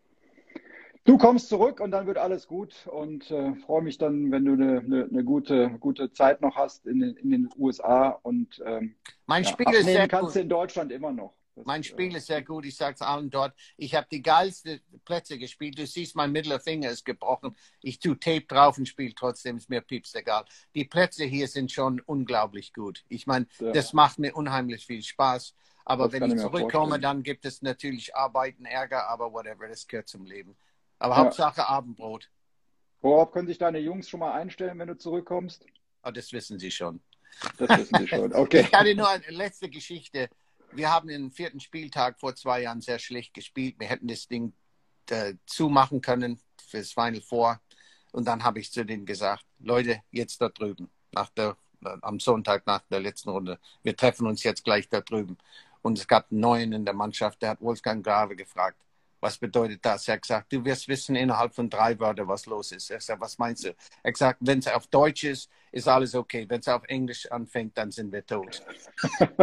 [1.04, 4.54] Du kommst zurück und dann wird alles gut und äh, freue mich dann, wenn du
[4.54, 8.96] eine, eine, eine, gute, gute Zeit noch hast in den, in den USA und ähm,
[9.28, 10.36] mein Spiel ist sehr kannst gut.
[10.36, 11.36] du in Deutschland immer noch.
[11.64, 12.66] Mein Spiel ist sehr gut.
[12.66, 13.54] Ich sage es allen dort.
[13.78, 15.78] Ich habe die geilsten Plätze gespielt.
[15.78, 17.56] Du siehst, mein mittlerer Finger ist gebrochen.
[17.82, 19.58] Ich tue Tape drauf und spiele trotzdem.
[19.58, 20.46] Ist mir pieps egal.
[20.74, 23.04] Die Plätze hier sind schon unglaublich gut.
[23.08, 23.72] Ich meine, ja.
[23.72, 25.56] das macht mir unheimlich viel Spaß.
[25.86, 30.08] Aber das wenn ich zurückkomme, dann gibt es natürlich Arbeiten, Ärger, aber whatever, das gehört
[30.08, 30.58] zum Leben.
[30.98, 31.22] Aber ja.
[31.22, 32.30] Hauptsache Abendbrot.
[33.02, 35.64] Worauf können sich deine Jungs schon mal einstellen, wenn du zurückkommst?
[36.04, 37.02] Oh, das wissen sie schon.
[37.58, 38.62] Das wissen sie schon, okay.
[38.62, 40.30] Ich hatte nur eine letzte Geschichte
[40.72, 43.76] wir haben den vierten Spieltag vor zwei Jahren sehr schlecht gespielt.
[43.80, 44.54] Wir hätten das Ding
[45.10, 47.60] äh, zumachen können fürs Final Four.
[48.12, 52.20] Und dann habe ich zu denen gesagt, Leute, jetzt da drüben, nach der, äh, am
[52.20, 55.38] Sonntag nach der letzten Runde, wir treffen uns jetzt gleich da drüben.
[55.82, 58.82] Und es gab einen neuen in der Mannschaft, der hat Wolfgang Grave gefragt,
[59.26, 60.08] was bedeutet das?
[60.08, 62.92] Er hat gesagt, du wirst wissen innerhalb von drei Wörtern, was los ist.
[62.92, 63.76] Er sagt, was meinst du?
[64.04, 66.46] Er gesagt, wenn es auf Deutsch ist, ist alles okay.
[66.48, 68.64] Wenn es auf Englisch anfängt, dann sind wir tot.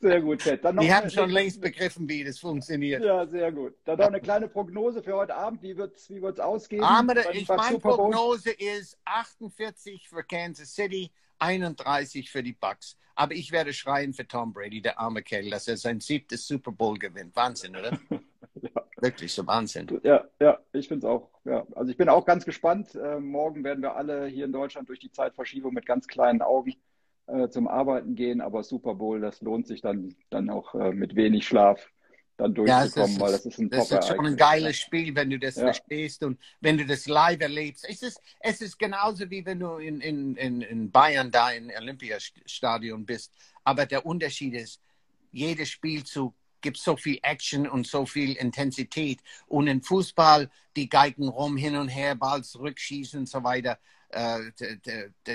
[0.00, 0.64] sehr gut, Ted.
[0.64, 3.04] Dann noch Die haben schon längst begriffen, wie das funktioniert.
[3.04, 3.74] Ja, sehr gut.
[3.84, 5.62] Dann noch eine kleine Prognose für heute Abend.
[5.62, 6.82] Wie wird es wie wird's ausgehen?
[6.82, 12.96] Aber ich, meine Prognose ist 48 für Kansas City, 31 für die Bucks.
[13.14, 16.70] Aber ich werde schreien für Tom Brady, der arme Kerl, dass er sein siebtes Super
[16.70, 17.34] Bowl gewinnt.
[17.34, 17.98] Wahnsinn, oder?
[18.60, 18.70] ja.
[19.00, 19.86] Wirklich so Wahnsinn.
[20.02, 21.30] Ja, ja, ich finde es auch.
[21.44, 21.66] Ja.
[21.74, 22.94] Also ich bin auch ganz gespannt.
[22.94, 26.74] Äh, morgen werden wir alle hier in Deutschland durch die Zeitverschiebung mit ganz kleinen Augen
[27.26, 28.42] äh, zum Arbeiten gehen.
[28.42, 31.90] Aber Super Bowl, das lohnt sich dann, dann auch äh, mit wenig Schlaf
[32.36, 35.38] dann durchzukommen, ja, weil das ist ein Das ist schon ein geiles Spiel, wenn du
[35.38, 35.64] das ja.
[35.64, 37.86] verstehst und wenn du das live erlebst.
[37.88, 43.06] Es ist, es ist genauso wie wenn du in, in, in Bayern da im Olympiastadion
[43.06, 43.32] bist.
[43.64, 44.80] Aber der Unterschied ist,
[45.32, 49.20] jedes Spielzug gibt so viel Action und so viel Intensität.
[49.46, 53.78] Und im Fußball, die Geigen rum, hin und her, Ball zurückschießen und so weiter.
[54.10, 54.40] Äh,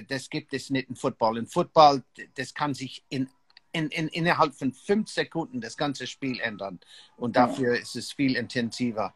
[0.07, 1.37] das gibt es nicht im Football.
[1.37, 2.03] Im Football,
[2.35, 3.29] das kann sich in
[3.71, 6.79] in, in, innerhalb von fünf Sekunden das ganze Spiel ändern.
[7.17, 7.81] Und dafür ja.
[7.81, 9.13] ist es viel intensiver.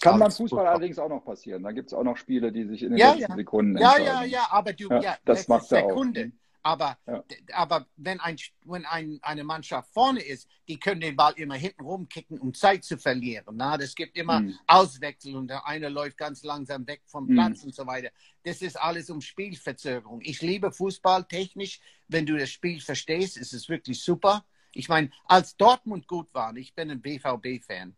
[0.00, 1.62] Kann beim Fußball allerdings auch noch passieren.
[1.62, 3.36] Da gibt es auch noch Spiele, die sich in den ja, letzten ja.
[3.36, 4.06] Sekunden entscheiden.
[4.06, 6.32] Ja, ja, ja, aber du, ja, das macht Sekunde.
[6.32, 6.40] Auch.
[6.62, 7.24] Aber, ja.
[7.54, 11.82] aber wenn, ein, wenn ein, eine Mannschaft vorne ist, die können den Ball immer hinten
[11.82, 13.56] rumkicken, um Zeit zu verlieren.
[13.56, 14.58] Na, das gibt immer mhm.
[14.66, 17.34] Auswechsel und der eine läuft ganz langsam weg vom hm.
[17.34, 17.68] Platz mhm.
[17.68, 18.10] und so weiter.
[18.44, 20.20] Das ist alles um Spielverzögerung.
[20.22, 21.80] Ich liebe Fußball technisch.
[22.08, 24.44] Wenn du das Spiel verstehst, ist es wirklich super.
[24.72, 27.96] Ich meine, als Dortmund gut war, ich bin ein BVB-Fan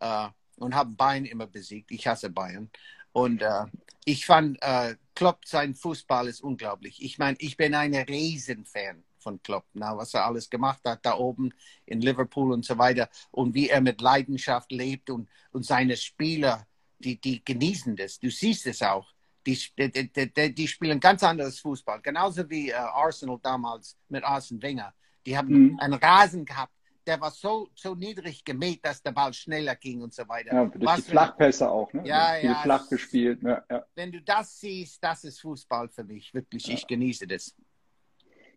[0.00, 1.90] äh, und habe Bayern immer besiegt.
[1.90, 2.70] Ich hasse Bayern.
[3.12, 3.64] Und äh,
[4.04, 7.02] ich fand, äh, Klopp, sein Fußball ist unglaublich.
[7.02, 11.16] Ich meine, ich bin ein Riesenfan von Klopp, na, was er alles gemacht hat da
[11.16, 11.52] oben
[11.86, 16.66] in Liverpool und so weiter und wie er mit Leidenschaft lebt und, und seine Spieler,
[16.98, 18.18] die, die genießen das.
[18.18, 19.12] Du siehst es auch.
[19.46, 22.00] Die, die, die, die spielen ganz anderes Fußball.
[22.00, 24.94] Genauso wie äh, Arsenal damals mit Arsene Wenger.
[25.26, 25.80] Die haben mhm.
[25.80, 26.72] einen Rasen gehabt,
[27.06, 30.54] der war so, so niedrig gemäht, dass der Ball schneller ging und so weiter.
[30.54, 32.02] Ja, durch Was die Flachpässe auch, ne?
[32.06, 32.62] Ja, Viel ja.
[32.62, 33.42] flach gespielt.
[33.42, 33.84] Ja, ja.
[33.94, 36.32] Wenn du das siehst, das ist Fußball für mich.
[36.32, 37.54] Wirklich, ich genieße das.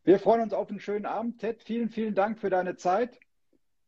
[0.04, 1.40] Wir freuen uns auf einen schönen Abend.
[1.40, 3.20] Ted, vielen, vielen Dank für deine Zeit.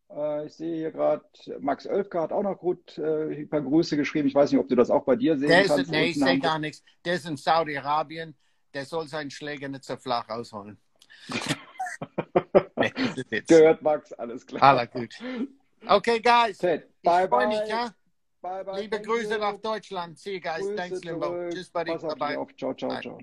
[0.10, 1.24] Äh, ich sehe hier gerade,
[1.60, 4.28] Max Oelfke hat auch noch gut äh, ein paar Grüße geschrieben.
[4.28, 5.84] Ich weiß nicht, ob du das auch bei dir sehen der kannst.
[5.84, 6.84] Ist, nee, ich sehe gar nichts.
[7.06, 8.36] Der ist in Saudi-Arabien.
[8.74, 10.78] Der soll seinen Schläger nicht so flach ausholen.
[13.48, 14.62] Gehört Max, alles klar.
[14.64, 15.14] Aller gut.
[15.88, 16.58] Okay, guys.
[16.58, 17.48] Ted, bye, bye.
[17.48, 17.94] Mich, ja?
[18.42, 18.82] Bye, bye.
[18.82, 19.40] Liebe Grüße you.
[19.40, 20.18] nach Deutschland.
[20.20, 20.60] See you guys.
[20.60, 21.50] Grüße Thanks, Limbo.
[21.50, 21.94] Tschüss, buddy.
[21.94, 22.38] Dich Bye-bye.
[22.38, 22.56] auf.
[22.56, 23.02] Ciao, ciao, Bye.
[23.02, 23.20] ciao.